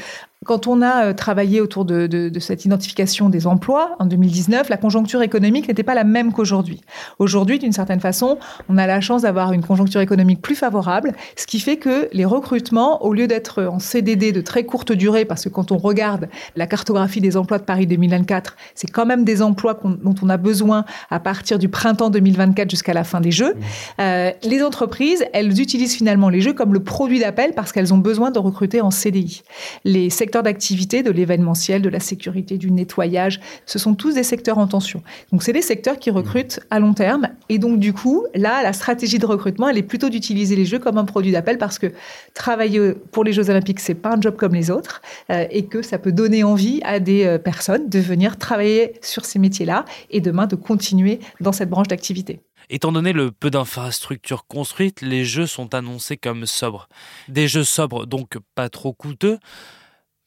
quand 0.45 0.67
on 0.67 0.83
a 0.83 1.07
euh, 1.07 1.13
travaillé 1.13 1.61
autour 1.61 1.85
de, 1.85 2.31
cette 2.41 2.65
identification 2.65 3.29
des 3.29 3.47
emplois 3.47 3.95
en 3.99 4.07
2019, 4.07 4.69
la 4.69 4.77
conjoncture 4.77 5.23
économique 5.23 5.69
n'était 5.69 5.83
pas 5.83 5.95
la 5.95 6.05
même 6.05 6.33
qu'aujourd'hui. 6.33 6.81
Aujourd'hui, 7.19 7.59
d'une 7.59 7.73
certaine 7.73 8.01
façon, 8.01 8.39
on 8.69 8.79
a 8.79 8.87
la 8.87 9.01
chance 9.01 9.23
d'avoir 9.23 9.53
une 9.53 9.63
conjoncture 9.63 10.01
économique 10.01 10.43
plus 10.43 10.55
favorable, 10.55 11.13
ce 11.37 11.47
qui 11.47 11.61
fait 11.61 11.77
que 11.77 12.09
les 12.13 12.25
recrutements, 12.25 13.05
au 13.05 13.13
lieu 13.13 13.27
d'être 13.27 13.63
en 13.63 13.79
CDD 13.79 14.33
de 14.33 14.41
très 14.41 14.65
courte 14.65 14.93
durée, 14.93 15.25
parce 15.25 15.45
que 15.45 15.49
quand 15.49 15.73
on 15.73 15.79
regarde 15.79 16.29
la 16.57 16.67
cartographie 16.67 17.21
des 17.21 17.37
emplois 17.37 17.59
de 17.59 17.65
Paris 17.65 17.87
2024, 17.87 18.57
c'est 18.75 18.91
quand 18.91 19.07
même 19.07 19.25
des 19.25 19.43
emplois 19.43 19.81
dont 19.85 20.15
on 20.23 20.29
a 20.29 20.37
besoin 20.37 20.85
à 21.11 21.21
partir 21.21 21.59
du 21.59 21.69
printemps 21.69 22.11
2024 22.11 22.71
jusqu'à 22.71 22.95
la 22.95 23.05
fin 23.05 23.21
des 23.21 23.31
Jeux, 23.31 23.55
mmh. 23.55 24.01
euh, 24.01 24.31
les 24.43 24.63
entreprises, 24.63 25.25
elles 25.33 25.61
utilisent 25.61 25.95
finalement 25.95 26.29
les 26.29 26.41
Jeux 26.41 26.53
comme 26.53 26.75
le 26.75 26.83
produit 26.83 27.21
d'appel 27.21 27.53
parce 27.55 27.73
qu'elles 27.73 27.95
ont 27.95 27.99
besoin 27.99 28.31
de 28.31 28.39
recruter 28.39 28.81
en 28.81 28.91
CDI. 28.91 29.43
Les 29.85 30.11
secteurs 30.11 30.32
d'activité, 30.41 31.03
de 31.03 31.11
l'événementiel, 31.11 31.83
de 31.83 31.91
la 31.91 32.01
sécurité, 32.01 32.57
du 32.57 32.71
nettoyage, 32.71 33.41
ce 33.67 33.79
sont 33.79 33.95
tous 33.95 34.15
des 34.15 34.23
secteurs 34.23 34.57
en 34.57 34.67
tension. 34.67 35.03
Donc, 35.31 35.43
c'est 35.43 35.53
des 35.53 35.61
secteurs 35.61 35.99
qui 35.99 36.11
recrutent 36.11 36.61
à 36.71 36.81
long 36.81 36.95
terme. 36.95 37.29
Et 37.51 37.59
donc, 37.59 37.79
du 37.79 37.93
coup, 37.93 38.25
là, 38.35 38.63
la 38.63 38.73
stratégie 38.73 39.19
de 39.19 39.27
recrutement, 39.27 39.69
elle 39.69 39.77
est 39.77 39.83
plutôt 39.83 40.09
d'utiliser 40.09 40.57
les 40.57 40.65
Jeux 40.65 40.79
comme 40.79 40.97
un 40.97 41.05
produit 41.05 41.33
d'appel 41.33 41.59
parce 41.59 41.79
que 41.79 41.93
travailler 42.33 42.95
pour 43.11 43.25
les 43.25 43.35
Jeux 43.35 43.51
Olympiques, 43.51 43.81
c'est 43.81 43.95
pas 43.95 44.15
un 44.15 44.21
job 44.21 44.37
comme 44.37 44.55
les 44.55 44.71
autres 44.71 45.03
euh, 45.31 45.45
et 45.51 45.67
que 45.67 45.83
ça 45.83 45.99
peut 45.99 46.13
donner 46.13 46.45
envie 46.45 46.81
à 46.85 47.01
des 47.01 47.25
euh, 47.25 47.39
personnes 47.39 47.89
de 47.89 47.99
venir 47.99 48.39
travailler 48.39 48.95
sur 49.03 49.25
ces 49.25 49.39
métiers-là 49.39 49.85
et 50.11 50.21
demain 50.21 50.47
de 50.47 50.57
continuer 50.57 51.21
dans 51.41 51.53
cette 51.53 51.69
branche 51.69 51.89
d'activité. 51.89 52.41
Étant 52.71 52.93
donné 52.93 53.13
le 53.13 53.31
peu 53.33 53.51
d'infrastructures 53.51 54.47
construites, 54.47 55.03
les 55.03 55.25
jeux 55.25 55.47
sont 55.47 55.75
annoncés 55.75 56.17
comme 56.17 56.47
sobres. 56.47 56.89
Des 57.29 57.49
jeux 57.49 57.65
sobres 57.65 58.07
donc 58.07 58.39
pas 58.55 58.69
trop 58.69 58.93
coûteux, 58.93 59.39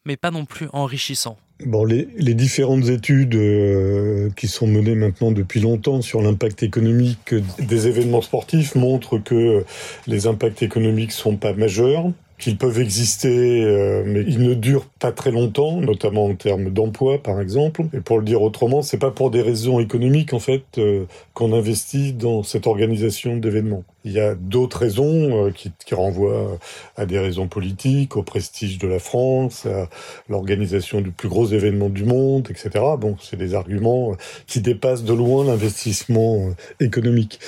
mais 0.05 0.17
pas 0.17 0.31
non 0.31 0.45
plus 0.45 0.67
enrichissants. 0.73 1.37
Bon, 1.65 1.85
les, 1.85 2.33
différentes 2.33 2.89
études 2.89 3.35
euh, 3.35 4.29
qui 4.35 4.47
sont 4.47 4.67
menées 4.67 4.95
maintenant 4.95 5.31
depuis 5.31 5.61
longtemps 5.61 6.01
sur 6.01 6.21
l'impact 6.21 6.63
économique 6.63 7.33
des 7.59 7.87
événements 7.87 8.21
sportifs 8.21 8.75
montrent 8.75 9.19
que 9.19 9.63
les 10.05 10.27
impacts 10.27 10.63
économiques 10.63 11.13
sont 11.13 11.37
pas 11.37 11.53
majeurs 11.53 12.11
qu'ils 12.37 12.57
peuvent 12.57 12.79
exister, 12.79 13.63
euh, 13.63 14.03
mais 14.05 14.23
ils 14.27 14.41
ne 14.41 14.53
durent 14.53 14.87
pas 14.99 15.11
très 15.11 15.31
longtemps, 15.31 15.79
notamment 15.79 16.25
en 16.25 16.35
termes 16.35 16.69
d'emploi, 16.69 17.21
par 17.21 17.39
exemple. 17.39 17.83
Et 17.93 18.01
pour 18.01 18.19
le 18.19 18.25
dire 18.25 18.41
autrement, 18.41 18.81
c'est 18.81 18.97
pas 18.97 19.11
pour 19.11 19.31
des 19.31 19.41
raisons 19.41 19.79
économiques, 19.79 20.33
en 20.33 20.39
fait, 20.39 20.63
euh, 20.77 21.05
qu'on 21.33 21.53
investit 21.53 22.13
dans 22.13 22.43
cette 22.43 22.67
organisation 22.67 23.37
d'événements. 23.37 23.83
Il 24.05 24.11
y 24.11 24.19
a 24.19 24.35
d'autres 24.35 24.77
raisons 24.77 25.47
euh, 25.47 25.51
qui, 25.51 25.71
qui, 25.85 25.95
renvoient 25.95 26.57
à 26.95 27.05
des 27.05 27.19
raisons 27.19 27.47
politiques, 27.47 28.15
au 28.15 28.23
prestige 28.23 28.77
de 28.77 28.87
la 28.87 28.99
France, 28.99 29.65
à 29.65 29.89
l'organisation 30.29 31.01
du 31.01 31.11
plus 31.11 31.27
gros 31.27 31.47
événement 31.47 31.89
du 31.89 32.05
monde, 32.05 32.47
etc. 32.49 32.69
Bon, 32.97 33.17
c'est 33.21 33.35
des 33.35 33.53
arguments 33.55 34.15
qui 34.47 34.61
dépassent 34.61 35.03
de 35.03 35.13
loin 35.13 35.43
l'investissement 35.43 36.49
économique. 36.79 37.39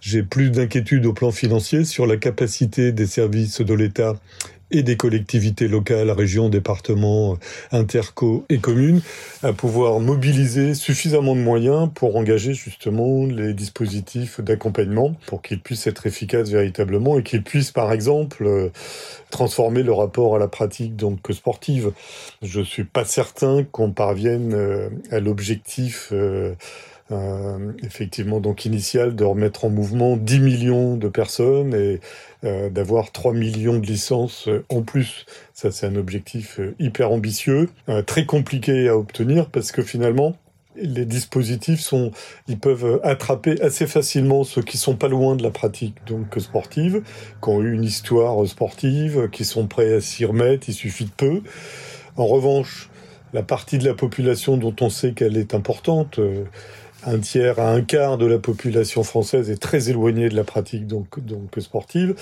J'ai 0.00 0.22
plus 0.22 0.50
d'inquiétude 0.50 1.04
au 1.04 1.12
plan 1.12 1.30
financier 1.30 1.84
sur 1.84 2.06
la 2.06 2.16
capacité 2.16 2.92
des 2.92 3.06
services 3.06 3.60
de 3.60 3.74
l'État 3.74 4.14
et 4.70 4.82
des 4.82 4.96
collectivités 4.96 5.68
locales, 5.68 6.10
régions, 6.10 6.48
départements, 6.48 7.36
interco 7.72 8.44
et 8.48 8.58
communes 8.58 9.00
à 9.42 9.52
pouvoir 9.52 10.00
mobiliser 10.00 10.74
suffisamment 10.74 11.34
de 11.34 11.40
moyens 11.40 11.88
pour 11.94 12.16
engager 12.16 12.54
justement 12.54 13.26
les 13.26 13.54
dispositifs 13.54 14.40
d'accompagnement 14.40 15.14
pour 15.26 15.42
qu'ils 15.42 15.60
puissent 15.60 15.86
être 15.86 16.06
efficaces 16.06 16.50
véritablement 16.50 17.18
et 17.18 17.22
qu'ils 17.22 17.42
puissent 17.42 17.72
par 17.72 17.92
exemple 17.92 18.70
transformer 19.30 19.82
le 19.82 19.92
rapport 19.92 20.36
à 20.36 20.38
la 20.38 20.48
pratique 20.48 20.96
donc 20.96 21.20
sportive. 21.32 21.92
Je 22.42 22.60
suis 22.60 22.84
pas 22.84 23.04
certain 23.04 23.64
qu'on 23.64 23.92
parvienne 23.92 24.54
euh, 24.54 24.88
à 25.10 25.20
l'objectif 25.20 26.12
euh, 27.10 27.50
euh, 27.50 27.72
effectivement 27.82 28.40
donc 28.40 28.64
initial 28.64 29.14
de 29.14 29.24
remettre 29.24 29.64
en 29.64 29.70
mouvement 29.70 30.16
10 30.16 30.40
millions 30.40 30.96
de 30.96 31.08
personnes 31.08 31.74
et 31.74 32.00
euh, 32.44 32.70
d'avoir 32.70 33.12
3 33.12 33.32
millions 33.32 33.78
de 33.78 33.86
licences 33.86 34.48
en 34.68 34.82
plus. 34.82 35.26
Ça 35.54 35.70
c'est 35.70 35.86
un 35.86 35.96
objectif 35.96 36.60
euh, 36.60 36.74
hyper 36.78 37.12
ambitieux, 37.12 37.68
très 38.06 38.24
compliqué 38.24 38.88
à 38.88 38.96
obtenir 38.96 39.48
parce 39.50 39.72
que 39.72 39.82
finalement 39.82 40.36
Les 40.76 41.04
dispositifs 41.04 41.80
sont, 41.80 42.12
ils 42.46 42.58
peuvent 42.58 43.00
attraper 43.02 43.60
assez 43.60 43.86
facilement 43.86 44.44
ceux 44.44 44.62
qui 44.62 44.78
sont 44.78 44.96
pas 44.96 45.08
loin 45.08 45.34
de 45.34 45.42
la 45.42 45.50
pratique 45.50 45.96
donc 46.06 46.36
sportive, 46.38 47.02
qui 47.42 47.48
ont 47.48 47.60
eu 47.60 47.74
une 47.74 47.84
histoire 47.84 48.46
sportive, 48.46 49.28
qui 49.30 49.44
sont 49.44 49.66
prêts 49.66 49.94
à 49.94 50.00
s'y 50.00 50.24
remettre. 50.24 50.68
Il 50.68 50.74
suffit 50.74 51.06
de 51.06 51.10
peu. 51.16 51.42
En 52.16 52.26
revanche, 52.26 52.88
la 53.32 53.42
partie 53.42 53.78
de 53.78 53.84
la 53.84 53.94
population 53.94 54.56
dont 54.56 54.74
on 54.80 54.90
sait 54.90 55.12
qu'elle 55.12 55.36
est 55.36 55.54
importante, 55.54 56.18
euh, 56.18 56.44
un 57.04 57.18
tiers 57.18 57.58
à 57.58 57.70
un 57.70 57.82
quart 57.82 58.18
de 58.18 58.26
la 58.26 58.38
population 58.38 59.02
française 59.02 59.50
est 59.50 59.60
très 59.60 59.90
éloignée 59.90 60.28
de 60.28 60.36
la 60.36 60.44
pratique 60.44 60.86
donc, 60.86 61.20
donc 61.24 61.50
sportive. 61.58 62.14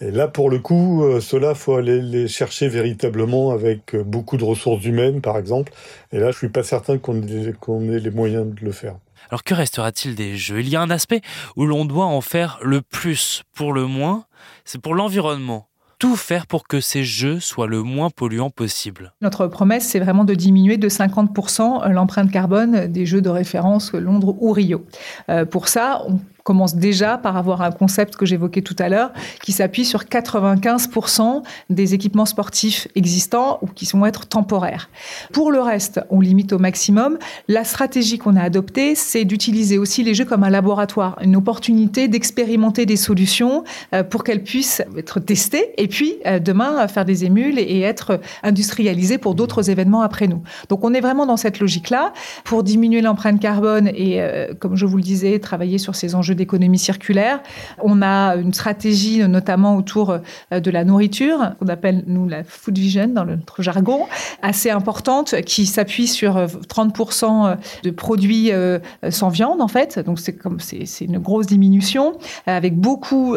Et 0.00 0.10
là, 0.10 0.28
pour 0.28 0.50
le 0.50 0.58
coup, 0.58 1.04
euh, 1.04 1.20
cela 1.20 1.54
faut 1.54 1.74
aller 1.74 2.00
les 2.00 2.28
chercher 2.28 2.68
véritablement 2.68 3.50
avec 3.50 3.94
euh, 3.94 4.02
beaucoup 4.02 4.36
de 4.36 4.44
ressources 4.44 4.84
humaines, 4.84 5.20
par 5.20 5.38
exemple. 5.38 5.72
Et 6.12 6.18
là, 6.18 6.30
je 6.30 6.38
suis 6.38 6.48
pas 6.48 6.62
certain 6.62 6.98
qu'on 6.98 7.22
ait, 7.22 7.94
ait 7.94 7.98
les 7.98 8.10
moyens 8.10 8.46
de 8.54 8.64
le 8.64 8.72
faire. 8.72 8.96
Alors 9.30 9.44
que 9.44 9.54
restera-t-il 9.54 10.14
des 10.14 10.36
jeux? 10.36 10.60
Il 10.60 10.68
y 10.68 10.76
a 10.76 10.80
un 10.80 10.90
aspect 10.90 11.20
où 11.56 11.64
l'on 11.66 11.84
doit 11.84 12.06
en 12.06 12.20
faire 12.20 12.58
le 12.62 12.82
plus 12.82 13.44
pour 13.54 13.72
le 13.72 13.86
moins, 13.86 14.26
c'est 14.64 14.80
pour 14.80 14.94
l'environnement 14.94 15.68
tout 16.02 16.16
faire 16.16 16.48
pour 16.48 16.66
que 16.66 16.80
ces 16.80 17.04
jeux 17.04 17.38
soient 17.38 17.68
le 17.68 17.84
moins 17.84 18.10
polluants 18.10 18.50
possible. 18.50 19.12
Notre 19.20 19.46
promesse, 19.46 19.84
c'est 19.84 20.00
vraiment 20.00 20.24
de 20.24 20.34
diminuer 20.34 20.76
de 20.76 20.88
50% 20.88 21.88
l'empreinte 21.92 22.28
carbone 22.32 22.88
des 22.88 23.06
jeux 23.06 23.22
de 23.22 23.28
référence 23.28 23.92
Londres 23.92 24.34
ou 24.40 24.50
Rio. 24.50 24.84
Euh, 25.28 25.44
pour 25.44 25.68
ça, 25.68 26.02
on 26.08 26.18
commence 26.44 26.74
déjà 26.74 27.18
par 27.18 27.36
avoir 27.36 27.62
un 27.62 27.70
concept 27.70 28.16
que 28.16 28.26
j'évoquais 28.26 28.62
tout 28.62 28.76
à 28.78 28.88
l'heure, 28.88 29.12
qui 29.42 29.52
s'appuie 29.52 29.84
sur 29.84 30.04
95% 30.04 31.42
des 31.70 31.94
équipements 31.94 32.26
sportifs 32.26 32.88
existants 32.94 33.58
ou 33.62 33.66
qui 33.66 33.86
vont 33.92 34.06
être 34.06 34.26
temporaires. 34.26 34.88
Pour 35.32 35.50
le 35.52 35.60
reste, 35.60 36.00
on 36.10 36.20
limite 36.20 36.52
au 36.52 36.58
maximum. 36.58 37.18
La 37.48 37.64
stratégie 37.64 38.18
qu'on 38.18 38.36
a 38.36 38.42
adoptée, 38.42 38.94
c'est 38.94 39.24
d'utiliser 39.24 39.78
aussi 39.78 40.02
les 40.02 40.14
jeux 40.14 40.24
comme 40.24 40.44
un 40.44 40.50
laboratoire, 40.50 41.18
une 41.22 41.36
opportunité 41.36 42.08
d'expérimenter 42.08 42.86
des 42.86 42.96
solutions 42.96 43.64
euh, 43.94 44.02
pour 44.02 44.24
qu'elles 44.24 44.42
puissent 44.42 44.82
être 44.96 45.20
testées 45.20 45.72
et 45.78 45.88
puis 45.88 46.16
euh, 46.26 46.38
demain 46.38 46.86
faire 46.88 47.04
des 47.04 47.24
émules 47.24 47.58
et 47.58 47.80
être 47.80 48.20
industrialisées 48.42 49.18
pour 49.18 49.34
d'autres 49.34 49.70
événements 49.70 50.02
après 50.02 50.28
nous. 50.28 50.42
Donc 50.68 50.84
on 50.84 50.94
est 50.94 51.00
vraiment 51.00 51.26
dans 51.26 51.36
cette 51.36 51.60
logique-là 51.60 52.12
pour 52.44 52.62
diminuer 52.62 53.00
l'empreinte 53.00 53.40
carbone 53.40 53.88
et, 53.88 54.20
euh, 54.20 54.54
comme 54.58 54.76
je 54.76 54.86
vous 54.86 54.96
le 54.96 55.02
disais, 55.02 55.38
travailler 55.38 55.78
sur 55.78 55.94
ces 55.94 56.14
enjeux 56.14 56.31
d'économie 56.34 56.78
circulaire. 56.78 57.40
On 57.82 58.02
a 58.02 58.36
une 58.36 58.52
stratégie 58.52 59.26
notamment 59.28 59.76
autour 59.76 60.18
euh, 60.52 60.60
de 60.60 60.70
la 60.70 60.84
nourriture, 60.84 61.52
qu'on 61.58 61.68
appelle 61.68 62.04
nous 62.06 62.28
la 62.28 62.44
food 62.44 62.78
vision 62.78 63.08
dans 63.08 63.24
notre 63.24 63.62
jargon, 63.62 64.06
assez 64.42 64.70
importante, 64.70 65.40
qui 65.42 65.66
s'appuie 65.66 66.06
sur 66.06 66.36
30% 66.36 67.24
euh, 67.24 67.54
de 67.82 67.90
produits 67.90 68.52
euh, 68.52 68.78
sans 69.10 69.28
viande 69.28 69.60
en 69.60 69.68
fait. 69.68 69.98
Donc 69.98 70.20
c'est 70.20 70.34
comme 70.34 70.58
c'est 70.60 71.04
une 71.04 71.18
grosse 71.18 71.46
diminution, 71.46 72.18
avec 72.46 72.76
beaucoup 72.76 73.36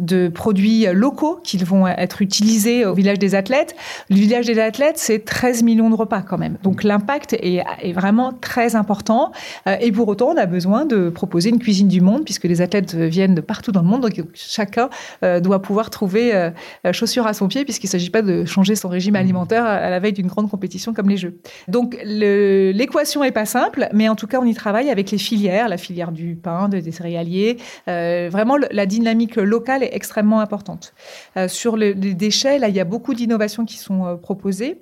de 0.00 0.28
produits 0.28 0.86
locaux 0.92 1.40
qui 1.42 1.58
vont 1.58 1.86
être 1.86 2.22
utilisés 2.22 2.84
au 2.84 2.94
village 2.94 3.18
des 3.18 3.34
athlètes. 3.34 3.74
Le 4.10 4.16
village 4.16 4.46
des 4.46 4.58
athlètes, 4.58 4.98
c'est 4.98 5.24
13 5.24 5.62
millions 5.62 5.90
de 5.90 5.94
repas 5.94 6.22
quand 6.22 6.38
même. 6.38 6.56
Donc 6.62 6.82
l'impact 6.82 7.34
est, 7.34 7.62
est, 7.82 7.92
vraiment 7.92 8.32
très 8.32 8.76
important. 8.76 9.32
Et 9.80 9.92
pour 9.92 10.08
autant, 10.08 10.30
on 10.30 10.36
a 10.36 10.46
besoin 10.46 10.84
de 10.84 11.10
proposer 11.10 11.50
une 11.50 11.58
cuisine 11.58 11.88
du 11.88 12.00
monde 12.00 12.24
puisque 12.32 12.44
les 12.44 12.62
athlètes 12.62 12.94
viennent 12.94 13.34
de 13.34 13.42
partout 13.42 13.72
dans 13.72 13.82
le 13.82 13.86
monde, 13.86 14.00
donc 14.00 14.24
chacun 14.32 14.88
euh, 15.22 15.38
doit 15.38 15.60
pouvoir 15.60 15.90
trouver 15.90 16.34
euh, 16.34 16.50
chaussures 16.92 17.26
à 17.26 17.34
son 17.34 17.46
pied, 17.46 17.64
puisqu'il 17.64 17.88
ne 17.88 17.90
s'agit 17.90 18.08
pas 18.08 18.22
de 18.22 18.46
changer 18.46 18.74
son 18.74 18.88
régime 18.88 19.16
alimentaire 19.16 19.66
à 19.66 19.90
la 19.90 19.98
veille 19.98 20.14
d'une 20.14 20.28
grande 20.28 20.50
compétition 20.50 20.94
comme 20.94 21.10
les 21.10 21.18
Jeux. 21.18 21.38
Donc 21.68 21.98
l'équation 22.02 23.20
n'est 23.20 23.32
pas 23.32 23.44
simple, 23.44 23.86
mais 23.92 24.08
en 24.08 24.14
tout 24.14 24.26
cas, 24.26 24.40
on 24.40 24.46
y 24.46 24.54
travaille 24.54 24.88
avec 24.88 25.10
les 25.10 25.18
filières, 25.18 25.68
la 25.68 25.76
filière 25.76 26.10
du 26.10 26.36
pain, 26.36 26.70
des 26.70 26.90
céréaliers. 26.90 27.58
Euh, 27.88 28.30
vraiment, 28.32 28.56
la 28.70 28.86
dynamique 28.86 29.36
locale 29.36 29.82
est 29.82 29.94
extrêmement 29.94 30.40
importante. 30.40 30.94
sur 31.48 31.76
les 31.76 31.92
déchets, 31.94 32.58
là, 32.58 32.70
il 32.70 32.74
y 32.74 32.80
a 32.80 32.84
beaucoup 32.84 33.12
d'innovations 33.12 33.66
qui 33.66 33.76
sont 33.76 34.18
proposées. 34.22 34.78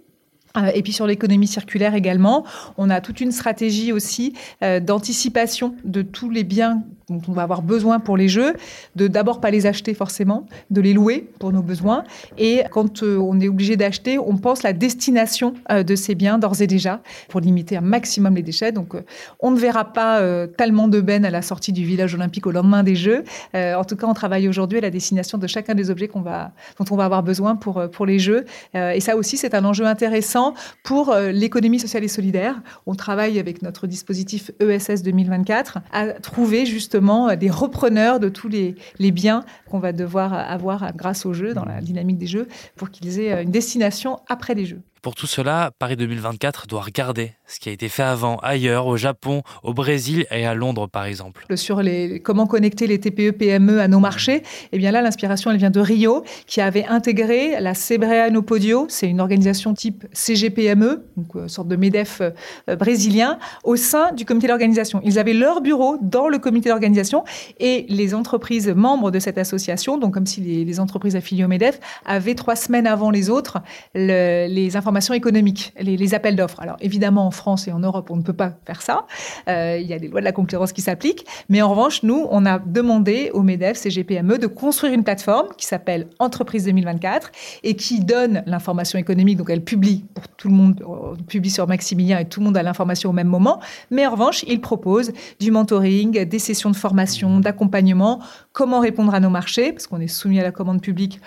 Euh, 0.57 0.71
et 0.75 0.83
puis 0.83 0.93
sur 0.93 1.07
l'économie 1.07 1.47
circulaire 1.47 1.95
également, 1.95 2.45
on 2.77 2.91
a 2.91 3.01
toute 3.01 3.21
une 3.21 3.33
stratégie 3.33 3.93
aussi 3.93 4.35
euh, 4.63 4.81
d'anticipation 4.81 5.75
de 5.85 6.03
tous 6.03 6.31
les 6.31 6.45
biens 6.45 6.83
dont 7.09 7.21
on 7.27 7.33
va 7.33 7.43
avoir 7.43 7.63
besoin 7.63 7.99
pour 7.99 8.17
les 8.17 8.29
jeux, 8.29 8.55
de 8.95 9.09
d'abord 9.09 9.41
pas 9.41 9.51
les 9.51 9.67
acheter 9.67 9.95
forcément, 9.95 10.47
de 10.71 10.81
les 10.81 10.93
louer 10.93 11.29
pour 11.41 11.53
nos 11.53 11.63
besoins. 11.63 12.05
Et 12.39 12.63
quand 12.71 13.03
euh, 13.03 13.19
on 13.19 13.41
est 13.41 13.49
obligé 13.49 13.77
d'acheter, 13.77 14.19
on 14.19 14.37
pense 14.37 14.63
la 14.63 14.73
destination 14.73 15.55
de 15.71 15.95
ces 15.97 16.15
biens 16.15 16.39
d'ores 16.39 16.63
et 16.63 16.69
déjà 16.69 17.01
pour 17.29 17.41
limiter 17.41 17.77
un 17.77 17.81
maximum 17.81 18.37
les 18.37 18.43
déchets. 18.43 18.71
Donc 18.71 18.95
on 19.41 19.51
ne 19.51 19.59
verra 19.59 19.93
pas 19.93 20.21
tellement 20.57 20.87
de 20.89 21.01
bennes 21.01 21.25
à 21.25 21.31
la 21.31 21.43
sortie 21.43 21.73
du 21.73 21.85
village 21.85 22.15
olympique 22.15 22.47
au 22.47 22.53
lendemain 22.53 22.83
des 22.83 22.95
Jeux. 22.95 23.25
en 23.55 23.85
tout 23.85 23.97
cas, 23.97 24.07
on 24.07 24.15
travaille 24.15 24.49
aujourd'hui 24.49 24.79
à 24.79 24.81
la 24.81 24.91
destination 24.91 25.39
de 25.39 25.47
chacun 25.47 25.75
des 25.75 25.91
objets 25.91 26.09
dont 26.13 26.85
on 26.91 26.97
va 26.97 27.05
avoir 27.05 27.23
besoin 27.23 27.57
pour 27.57 28.07
les 28.07 28.19
Jeux. 28.19 28.45
et 28.75 29.01
ça 29.01 29.17
aussi, 29.17 29.37
c'est 29.37 29.55
un 29.55 29.65
enjeu 29.65 29.87
intéressant 29.87 30.40
pour 30.83 31.11
euh, 31.11 31.31
l'économie 31.31 31.79
sociale 31.79 32.05
et 32.05 32.09
solidaire. 32.09 32.61
On 32.87 32.95
travaille 32.95 33.39
avec 33.39 33.63
notre 33.63 33.87
dispositif 33.87 34.51
ESS 34.61 35.03
2024 35.03 35.79
à 35.93 36.07
trouver 36.15 36.67
justement 36.67 37.31
euh, 37.31 37.37
des 37.37 37.51
repreneurs 37.51 38.21
de 38.21 38.29
tous 38.29 38.49
les, 38.49 38.75
biens 39.11 39.45
qu'on 39.69 39.81
va 39.81 39.93
devoir 39.93 40.33
avoir 40.33 40.95
grâce 40.95 41.27
aux 41.27 41.33
jeux, 41.33 41.55
dans 41.55 41.65
la 41.65 41.81
dynamique 41.81 42.19
des 42.19 42.27
jeux, 42.27 42.47
pour 42.77 42.91
qu'ils 42.91 43.19
aient 43.21 43.33
euh, 43.33 43.43
une 43.43 43.51
destination 43.51 44.21
après 44.29 44.55
les 44.55 44.67
jeux. 44.67 44.81
Pour 45.03 45.15
tout 45.15 45.27
cela, 45.27 45.71
Paris 45.79 45.97
2024 45.97 46.67
doit 46.67 46.83
regarder 46.83 47.33
ce 47.51 47.61
qui 47.61 47.69
a 47.69 47.73
été 47.73 47.89
fait 47.89 48.03
avant, 48.03 48.37
ailleurs, 48.39 48.87
au 48.87 48.97
Japon, 48.97 49.43
au 49.63 49.73
Brésil 49.73 50.27
et 50.31 50.47
à 50.47 50.55
Londres, 50.55 50.87
par 50.87 51.05
exemple. 51.05 51.45
Sur 51.57 51.83
comment 52.23 52.47
connecter 52.47 52.87
les 52.87 52.99
TPE, 52.99 53.31
PME 53.33 53.81
à 53.81 53.89
nos 53.89 54.01
marchés, 54.01 54.43
eh 54.73 54.79
bien 54.79 54.91
là, 54.91 55.03
l'inspiration, 55.03 55.51
elle 55.51 55.57
vient 55.57 55.71
de 55.71 55.81
Rio, 55.81 56.25
qui 56.47 56.61
avait 56.61 56.85
intégré 56.85 57.61
la 57.61 57.75
Sebreano 57.75 58.43
Podio, 58.43 58.87
c'est 58.89 59.09
une 59.09 59.21
organisation 59.21 59.75
type 59.75 60.05
CGPME, 60.13 61.05
donc 61.17 61.35
une 61.35 61.41
euh, 61.43 61.49
sorte 61.49 61.69
de 61.69 61.77
MEDEF 61.77 62.21
euh, 62.21 62.77
brésilien, 62.77 63.39
au 63.65 63.77
sein 63.77 64.13
du 64.13 64.25
comité 64.25 64.49
d'organisation. 64.49 65.01
Ils 65.05 65.19
avaient 65.19 65.35
leur 65.35 65.61
bureau 65.61 65.97
dans 66.01 66.29
le 66.29 66.39
comité 66.39 66.69
d'organisation 66.69 67.25
et 67.59 67.87
les 67.89 68.15
entreprises 68.15 68.69
membres 68.69 69.11
de 69.11 69.19
cette 69.19 69.39
association, 69.39 69.99
donc 69.99 70.15
comme 70.15 70.27
si 70.27 70.41
les, 70.41 70.81
entreprises 70.81 71.17
affiliées 71.17 71.45
au 71.45 71.49
MEDEF, 71.49 71.81
avaient 72.05 72.35
trois 72.35 72.57
semaines 72.57 72.87
avant 72.87 73.11
les 73.11 73.29
autres 73.29 73.59
les 73.95 74.77
informations 74.77 74.91
informations 74.91 75.15
économiques, 75.15 75.73
les, 75.81 76.15
appels 76.15 76.35
d'offres. 76.35 76.61
Alors 76.61 76.77
évidemment, 76.81 77.27
en 77.27 77.31
France 77.41 77.67
et 77.67 77.73
en 77.73 77.81
Europe, 77.81 78.11
on 78.11 78.17
ne 78.17 78.23
peut 78.23 78.35
pas 78.35 78.53
faire 78.67 78.83
ça. 78.83 79.07
Euh, 79.49 79.79
il 79.81 79.87
y 79.87 79.95
a 79.95 79.99
des 79.99 80.09
lois 80.09 80.21
de 80.21 80.25
la 80.25 80.33
concurrence 80.33 80.73
qui 80.73 80.83
s'appliquent. 80.83 81.27
Mais 81.49 81.63
en 81.63 81.71
revanche, 81.71 82.03
nous, 82.03 82.27
on 82.31 82.45
a 82.45 82.59
demandé 82.59 83.31
au 83.33 83.43
MEDEF, 83.43 83.79
CGPME, 83.79 84.39
de 84.39 84.47
construire 84.47 84.93
une 84.93 85.05
plateforme 85.05 85.49
qui 85.57 85.67
s'appelle 85.67 86.09
Entreprise 86.19 86.65
2024 86.67 87.33
et 87.63 87.75
qui 87.75 88.01
donne 88.01 88.43
l'information 88.47 88.99
économique. 88.99 89.39
Donc 89.39 89.51
elle 89.51 89.65
publie 89.65 90.05
pour 90.15 90.29
tout 90.29 90.49
le 90.49 90.55
monde, 90.55 90.85
on 90.87 91.17
publie 91.17 91.51
sur 91.51 91.67
Maximilien 91.67 92.19
et 92.19 92.27
tout 92.27 92.41
le 92.41 92.47
monde 92.47 92.57
a 92.57 92.63
l'information 92.63 93.11
au 93.11 93.15
même 93.15 93.29
moment. 93.29 93.61
Mais 93.91 94.07
en 94.07 94.13
revanche, 94.13 94.45
il 94.47 94.61
propose 94.61 95.13
du 95.41 95.51
mentoring, 95.51 96.25
des 96.25 96.39
sessions 96.39 96.71
de 96.71 96.77
formation, 96.77 97.41
d'accompagnement, 97.41 98.21
comment 98.53 98.81
répondre 98.81 99.15
à 99.15 99.21
nos 99.21 99.31
marchés, 99.31 99.73
parce 99.73 99.87
qu'on 99.87 100.01
est 100.01 100.09
soumis 100.09 100.41
à 100.41 100.43
la 100.43 100.53
commande 100.53 100.83
publique 100.83 101.21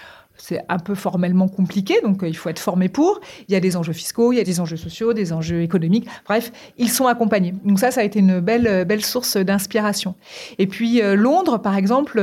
c'est 0.43 0.59
un 0.67 0.77
peu 0.77 0.93
formellement 0.93 1.47
compliqué, 1.47 2.01
donc 2.03 2.21
euh, 2.21 2.27
il 2.27 2.35
faut 2.35 2.49
être 2.49 2.59
formé 2.59 2.89
pour. 2.89 3.21
Il 3.47 3.53
y 3.53 3.55
a 3.55 3.61
des 3.61 3.77
enjeux 3.77 3.93
fiscaux, 3.93 4.33
il 4.33 4.35
y 4.35 4.41
a 4.41 4.43
des 4.43 4.59
enjeux 4.59 4.75
sociaux, 4.75 5.13
des 5.13 5.31
enjeux 5.31 5.61
économiques. 5.61 6.05
Bref, 6.27 6.51
ils 6.77 6.89
sont 6.89 7.07
accompagnés. 7.07 7.53
Donc 7.63 7.79
ça, 7.79 7.91
ça 7.91 8.01
a 8.01 8.03
été 8.03 8.19
une 8.19 8.41
belle, 8.41 8.67
euh, 8.67 8.83
belle 8.83 9.05
source 9.05 9.37
d'inspiration. 9.37 10.15
Et 10.59 10.67
puis 10.67 11.01
euh, 11.01 11.15
Londres, 11.15 11.59
par 11.59 11.77
exemple, 11.77 12.21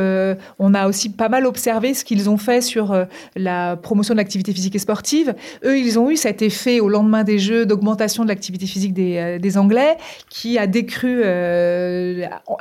on 0.58 0.74
a 0.74 0.86
aussi 0.86 1.08
pas 1.08 1.30
mal 1.30 1.46
observé 1.46 1.94
ce 1.94 2.04
qu'ils 2.04 2.28
ont 2.28 2.36
fait 2.36 2.60
sur 2.60 3.06
la 3.36 3.76
promotion 3.76 4.12
de 4.12 4.18
l'activité 4.18 4.52
physique 4.52 4.76
et 4.76 4.78
sportive. 4.78 5.34
Eux, 5.64 5.78
ils 5.78 5.98
ont 5.98 6.10
eu 6.10 6.16
cet 6.16 6.42
effet 6.42 6.78
au 6.80 6.90
lendemain 6.90 7.24
des 7.24 7.38
Jeux 7.38 7.64
d'augmentation 7.64 8.24
de 8.24 8.28
l'activité 8.28 8.66
physique 8.66 8.92
des, 8.92 9.38
des, 9.40 9.56
Anglais 9.56 9.96
qui 10.28 10.58
a 10.58 10.66
décru 10.66 11.22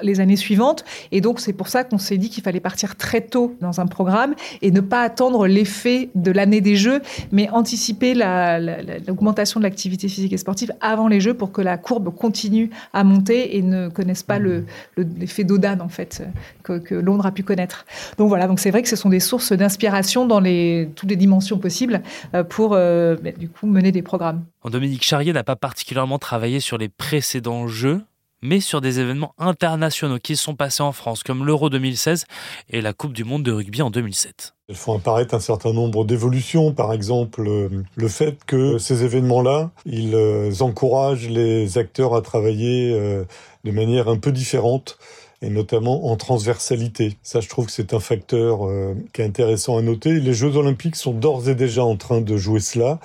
les 0.01 0.19
années 0.19 0.37
suivantes. 0.37 0.85
Et 1.11 1.19
donc 1.19 1.41
c'est 1.41 1.53
pour 1.53 1.67
ça 1.67 1.83
qu'on 1.83 1.97
s'est 1.97 2.17
dit 2.17 2.29
qu'il 2.29 2.43
fallait 2.43 2.61
partir 2.61 2.95
très 2.95 3.21
tôt 3.21 3.55
dans 3.59 3.81
un 3.81 3.87
programme 3.87 4.35
et 4.61 4.71
ne 4.71 4.81
pas 4.81 5.01
attendre 5.01 5.48
l'effet 5.49 6.09
de 6.15 6.31
l'année 6.31 6.61
des 6.61 6.75
Jeux, 6.75 7.01
mais 7.31 7.49
anticiper 7.49 8.13
l'augmentation 8.13 9.59
de 9.59 9.65
l'activité 9.65 10.07
physique 10.07 10.33
et 10.33 10.37
sportive 10.37 10.71
avant 10.81 11.07
les 11.07 11.19
Jeux 11.19 11.33
pour 11.33 11.51
que 11.51 11.61
la 11.61 11.77
courbe 11.77 12.15
continue 12.15 12.69
à 12.93 13.03
monter 13.03 13.57
et 13.57 13.61
ne 13.61 13.89
connaisse 13.89 14.23
pas 14.23 14.39
l'effet 14.39 15.43
le, 15.43 15.47
d'Odan, 15.47 15.79
en 15.81 15.89
fait, 15.89 16.23
que, 16.63 16.95
Londres 16.95 17.25
a 17.25 17.31
pu 17.31 17.43
connaître. 17.43 17.85
Donc 18.17 18.29
voilà, 18.29 18.47
donc 18.47 18.59
c'est 18.59 18.71
vrai 18.71 18.81
que 18.81 18.89
ce 18.89 18.95
sont 18.95 19.09
des 19.09 19.19
sources 19.19 19.51
d'inspiration 19.51 20.25
dans 20.25 20.39
les, 20.39 20.89
toutes 20.95 21.09
les 21.09 21.15
dimensions 21.15 21.57
possibles 21.57 22.01
euh, 22.33 22.43
pour 22.43 22.73
euh, 22.73 23.15
bah, 23.21 23.31
du 23.31 23.49
coup 23.49 23.67
mener 23.67 23.91
des 23.91 24.01
programmes. 24.01 24.43
Dominique 24.69 25.03
Charrier 25.03 25.33
n'a 25.33 25.43
pas 25.43 25.55
particulièrement 25.55 26.19
travaillé 26.19 26.59
sur 26.59 26.77
les 26.77 26.89
précédents 26.89 27.67
Jeux 27.67 28.01
mais 28.41 28.59
sur 28.59 28.81
des 28.81 28.99
événements 28.99 29.33
internationaux 29.37 30.19
qui 30.19 30.35
sont 30.35 30.55
passés 30.55 30.83
en 30.83 30.91
France, 30.91 31.23
comme 31.23 31.45
l'Euro 31.45 31.69
2016 31.69 32.25
et 32.69 32.81
la 32.81 32.93
Coupe 32.93 33.13
du 33.13 33.23
Monde 33.23 33.43
de 33.43 33.51
rugby 33.51 33.81
en 33.81 33.89
2007. 33.89 34.53
Elles 34.69 34.75
font 34.75 34.95
apparaître 34.95 35.33
un 35.33 35.39
certain 35.39 35.73
nombre 35.73 36.05
d'évolutions, 36.05 36.73
par 36.73 36.93
exemple 36.93 37.41
euh, 37.47 37.69
le 37.95 38.07
fait 38.07 38.37
que 38.45 38.77
ces 38.77 39.03
événements-là, 39.03 39.71
ils 39.87 40.13
euh, 40.13 40.51
encouragent 40.59 41.27
les 41.27 41.79
acteurs 41.79 42.13
à 42.13 42.21
travailler 42.21 42.93
euh, 42.93 43.23
de 43.63 43.71
manière 43.71 44.09
un 44.09 44.17
peu 44.17 44.31
différente 44.31 44.99
et 45.41 45.49
notamment 45.49 46.11
en 46.11 46.17
transversalité. 46.17 47.17
Ça, 47.23 47.39
je 47.39 47.49
trouve 47.49 47.65
que 47.65 47.71
c'est 47.71 47.93
un 47.93 47.99
facteur 47.99 48.59
qui 49.13 49.21
est 49.21 49.25
intéressant 49.25 49.77
à 49.77 49.81
noter. 49.81 50.19
Les 50.19 50.33
Jeux 50.33 50.57
olympiques 50.57 50.97
sont 50.97 51.13
d'ores 51.13 51.47
et 51.47 51.55
déjà 51.55 51.81
en 51.81 51.95
train 51.95 52.19
de 52.19 52.35
jouer 52.35 52.59
cela, 52.59 52.99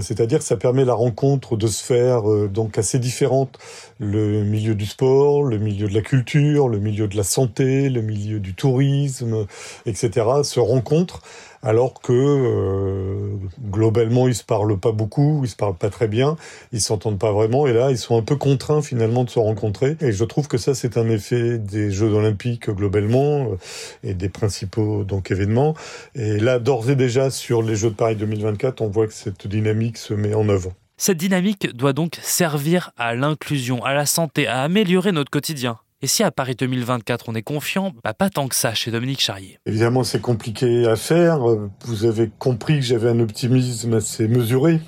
c'est-à-dire 0.00 0.40
que 0.40 0.44
ça 0.44 0.56
permet 0.56 0.84
la 0.84 0.94
rencontre 0.94 1.56
de 1.56 1.68
sphères 1.68 2.28
euh, 2.28 2.48
donc 2.48 2.78
assez 2.78 2.98
différentes. 2.98 3.58
Le 4.00 4.44
milieu 4.44 4.74
du 4.74 4.86
sport, 4.86 5.42
le 5.42 5.58
milieu 5.58 5.88
de 5.88 5.94
la 5.94 6.02
culture, 6.02 6.68
le 6.68 6.78
milieu 6.78 7.08
de 7.08 7.16
la 7.16 7.24
santé, 7.24 7.88
le 7.88 8.00
milieu 8.00 8.38
du 8.40 8.54
tourisme, 8.54 9.46
etc. 9.86 10.26
se 10.42 10.60
rencontrent 10.60 11.20
alors 11.62 12.00
que 12.00 12.12
euh, 12.12 13.36
globalement 13.60 14.28
ils 14.28 14.34
se 14.34 14.44
parlent 14.44 14.78
pas 14.78 14.92
beaucoup, 14.92 15.40
ils 15.44 15.48
se 15.48 15.56
parlent 15.56 15.76
pas 15.76 15.90
très 15.90 16.08
bien, 16.08 16.36
ils 16.72 16.80
s'entendent 16.80 17.18
pas 17.18 17.32
vraiment 17.32 17.66
et 17.66 17.72
là 17.72 17.90
ils 17.90 17.98
sont 17.98 18.16
un 18.16 18.22
peu 18.22 18.36
contraints 18.36 18.82
finalement 18.82 19.24
de 19.24 19.30
se 19.30 19.38
rencontrer 19.38 19.96
et 20.00 20.12
je 20.12 20.24
trouve 20.24 20.48
que 20.48 20.58
ça 20.58 20.74
c'est 20.74 20.96
un 20.96 21.08
effet 21.08 21.58
des 21.58 21.90
Jeux 21.90 22.12
olympiques 22.12 22.70
globalement 22.70 23.52
euh, 23.52 23.56
et 24.04 24.14
des 24.14 24.28
principaux 24.28 25.04
donc 25.04 25.30
événements 25.30 25.74
et 26.14 26.38
là 26.38 26.58
d'ores 26.58 26.90
et 26.90 26.96
déjà 26.96 27.30
sur 27.30 27.62
les 27.62 27.76
Jeux 27.76 27.90
de 27.90 27.94
Paris 27.94 28.16
2024 28.16 28.80
on 28.80 28.88
voit 28.88 29.06
que 29.06 29.14
cette 29.14 29.46
dynamique 29.46 29.98
se 29.98 30.14
met 30.14 30.34
en 30.34 30.48
œuvre. 30.48 30.72
Cette 31.00 31.16
dynamique 31.16 31.76
doit 31.76 31.92
donc 31.92 32.18
servir 32.22 32.90
à 32.96 33.14
l'inclusion, 33.14 33.84
à 33.84 33.94
la 33.94 34.04
santé, 34.04 34.48
à 34.48 34.62
améliorer 34.62 35.12
notre 35.12 35.30
quotidien. 35.30 35.78
Et 36.00 36.06
si 36.06 36.22
à 36.22 36.30
Paris 36.30 36.54
2024 36.56 37.24
on 37.26 37.34
est 37.34 37.42
confiant, 37.42 37.92
bah 38.04 38.14
pas 38.14 38.30
tant 38.30 38.46
que 38.46 38.54
ça 38.54 38.72
chez 38.72 38.92
Dominique 38.92 39.20
Charrier. 39.20 39.58
Évidemment, 39.66 40.04
c'est 40.04 40.20
compliqué 40.20 40.86
à 40.86 40.94
faire. 40.94 41.40
Vous 41.86 42.04
avez 42.04 42.30
compris 42.38 42.74
que 42.74 42.84
j'avais 42.84 43.08
un 43.08 43.18
optimisme 43.18 43.94
assez 43.94 44.28
mesuré 44.28 44.80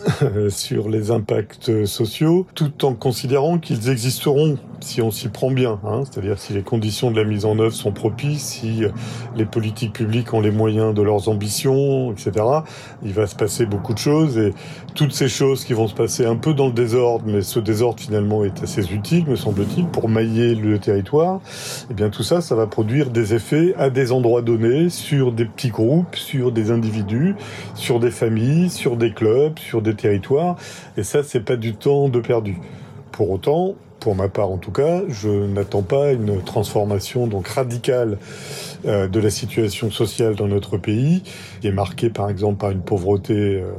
sur 0.48 0.88
les 0.88 1.12
impacts 1.12 1.86
sociaux, 1.86 2.48
tout 2.56 2.84
en 2.84 2.94
considérant 2.94 3.58
qu'ils 3.58 3.90
existeront 3.90 4.58
si 4.80 5.00
on 5.00 5.12
s'y 5.12 5.28
prend 5.28 5.52
bien. 5.52 5.78
Hein. 5.84 6.02
C'est-à-dire 6.04 6.36
si 6.36 6.52
les 6.52 6.62
conditions 6.62 7.12
de 7.12 7.20
la 7.20 7.24
mise 7.24 7.44
en 7.44 7.58
œuvre 7.60 7.72
sont 7.72 7.92
propices, 7.92 8.42
si 8.42 8.82
les 9.36 9.44
politiques 9.44 9.92
publiques 9.92 10.34
ont 10.34 10.40
les 10.40 10.50
moyens 10.50 10.94
de 10.94 11.02
leurs 11.02 11.28
ambitions, 11.28 12.10
etc. 12.12 12.44
Il 13.04 13.12
va 13.12 13.28
se 13.28 13.36
passer 13.36 13.66
beaucoup 13.66 13.94
de 13.94 13.98
choses 13.98 14.36
et 14.36 14.52
toutes 14.96 15.12
ces 15.12 15.28
choses 15.28 15.64
qui 15.64 15.74
vont 15.74 15.86
se 15.86 15.94
passer 15.94 16.26
un 16.26 16.36
peu 16.36 16.54
dans 16.54 16.66
le 16.66 16.72
désordre, 16.72 17.24
mais 17.26 17.42
ce 17.42 17.60
désordre 17.60 18.00
finalement 18.00 18.44
est 18.44 18.64
assez 18.64 18.92
utile, 18.92 19.26
me 19.26 19.36
semble-t-il, 19.36 19.86
pour 19.86 20.08
mailler 20.08 20.55
le 20.60 20.78
territoire, 20.78 21.40
eh 21.90 21.94
bien 21.94 22.10
tout 22.10 22.22
ça, 22.22 22.40
ça 22.40 22.54
va 22.54 22.66
produire 22.66 23.10
des 23.10 23.34
effets 23.34 23.74
à 23.78 23.90
des 23.90 24.12
endroits 24.12 24.42
donnés, 24.42 24.90
sur 24.90 25.32
des 25.32 25.44
petits 25.44 25.70
groupes, 25.70 26.16
sur 26.16 26.52
des 26.52 26.70
individus, 26.70 27.34
sur 27.74 28.00
des 28.00 28.10
familles, 28.10 28.70
sur 28.70 28.96
des 28.96 29.12
clubs, 29.12 29.58
sur 29.58 29.82
des 29.82 29.94
territoires, 29.94 30.56
et 30.96 31.02
ça, 31.02 31.22
c'est 31.22 31.40
pas 31.40 31.56
du 31.56 31.74
temps 31.74 32.08
de 32.08 32.20
perdu. 32.20 32.58
Pour 33.12 33.30
autant, 33.30 33.74
pour 34.00 34.14
ma 34.14 34.28
part 34.28 34.50
en 34.50 34.58
tout 34.58 34.70
cas, 34.70 35.02
je 35.08 35.28
n'attends 35.28 35.82
pas 35.82 36.12
une 36.12 36.40
transformation 36.42 37.26
donc 37.26 37.48
radicale 37.48 38.18
de 38.86 39.20
la 39.20 39.30
situation 39.30 39.90
sociale 39.90 40.34
dans 40.34 40.48
notre 40.48 40.78
pays, 40.78 41.22
qui 41.60 41.68
est 41.68 41.72
marquée 41.72 42.10
par 42.10 42.30
exemple 42.30 42.58
par 42.58 42.70
une 42.70 42.82
pauvreté 42.82 43.34
euh, 43.34 43.72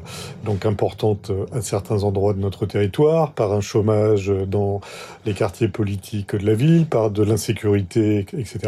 donc 0.45 0.65
importante 0.65 1.31
à 1.53 1.61
certains 1.61 2.03
endroits 2.03 2.33
de 2.33 2.39
notre 2.39 2.65
territoire, 2.65 3.31
par 3.31 3.53
un 3.53 3.61
chômage 3.61 4.31
dans 4.47 4.81
les 5.25 5.33
quartiers 5.33 5.67
politiques 5.67 6.35
de 6.35 6.45
la 6.45 6.53
ville, 6.53 6.85
par 6.85 7.11
de 7.11 7.23
l'insécurité, 7.23 8.25
etc. 8.37 8.59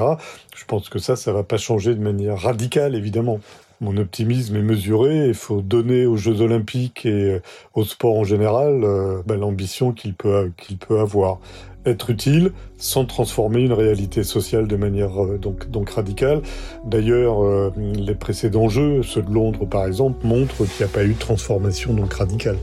Je 0.55 0.65
pense 0.65 0.89
que 0.89 0.99
ça, 0.99 1.15
ça 1.15 1.33
va 1.33 1.43
pas 1.43 1.57
changer 1.57 1.95
de 1.95 2.01
manière 2.01 2.39
radicale 2.39 2.95
évidemment 2.95 3.39
mon 3.81 3.97
optimisme 3.97 4.55
est 4.55 4.61
mesuré. 4.61 5.27
Il 5.27 5.33
faut 5.33 5.61
donner 5.61 6.05
aux 6.05 6.17
Jeux 6.17 6.41
Olympiques 6.41 7.05
et 7.05 7.35
euh, 7.35 7.41
au 7.73 7.83
sport 7.83 8.17
en 8.17 8.23
général 8.23 8.83
euh, 8.83 9.21
bah, 9.25 9.35
l'ambition 9.35 9.91
qu'il 9.91 10.13
peut, 10.13 10.51
qu'il 10.57 10.77
peut 10.77 10.99
avoir. 10.99 11.39
Être 11.85 12.09
utile 12.09 12.51
sans 12.77 13.05
transformer 13.05 13.61
une 13.61 13.71
réalité 13.71 14.23
sociale 14.23 14.67
de 14.67 14.75
manière 14.75 15.23
euh, 15.23 15.37
donc, 15.37 15.69
donc 15.69 15.91
radicale. 15.91 16.41
D'ailleurs, 16.85 17.71
les 17.77 18.15
précédents 18.15 18.67
Jeux, 18.67 19.01
ceux 19.03 19.21
de 19.21 19.31
Londres 19.31 19.65
par 19.65 19.85
exemple, 19.85 20.25
montrent 20.25 20.65
qu'il 20.65 20.85
n'y 20.85 20.91
a 20.91 20.93
pas 20.93 21.05
eu 21.05 21.13
de 21.13 21.19
transformation 21.19 21.93
donc 21.93 22.13
radicale. 22.13 22.57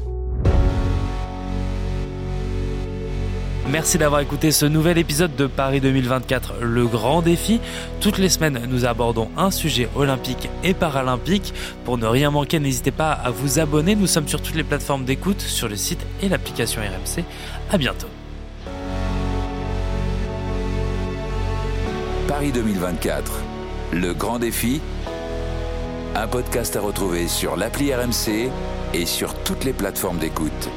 Merci 3.71 3.99
d'avoir 3.99 4.21
écouté 4.21 4.53
ce 4.53 4.65
nouvel 4.65 4.97
épisode 4.97 5.35
de 5.35 5.49
Paris 5.49 5.81
2024, 5.81 6.61
le 6.61 6.87
grand 6.87 7.21
défi. 7.21 7.61
Toutes 8.01 8.19
les 8.19 8.29
semaines, 8.29 8.63
nous 8.69 8.85
abordons 8.85 9.29
un 9.37 9.51
sujet 9.51 9.89
olympique 9.97 10.49
et 10.63 10.73
paralympique. 10.73 11.53
Pour 11.85 11.99
ne 11.99 12.07
rien 12.07 12.31
manquer, 12.31 12.61
n'hésitez 12.61 12.93
pas 12.93 13.11
à 13.11 13.31
vous 13.31 13.59
abonner. 13.59 13.97
Nous 13.97 14.07
sommes 14.07 14.29
sur 14.29 14.41
toutes 14.41 14.55
les 14.55 14.63
plateformes 14.63 15.05
d'écoute, 15.05 15.41
sur 15.41 15.69
le 15.69 15.75
site 15.75 15.99
et 16.23 16.29
l'application 16.29 16.81
RMC. 16.81 17.25
À 17.73 17.77
bientôt. 17.77 18.07
Paris 22.29 22.53
2024, 22.53 23.33
le 23.95 24.15
grand 24.15 24.39
défi. 24.39 24.81
Un 26.15 26.29
podcast 26.29 26.77
à 26.77 26.81
retrouver 26.81 27.27
sur 27.27 27.57
l'appli 27.57 27.93
RMC 27.93 28.49
et 28.95 29.07
sur 29.07 29.35
toutes 29.43 29.65
les 29.65 29.73
plateformes 29.73 30.19
d'écoute. 30.19 30.71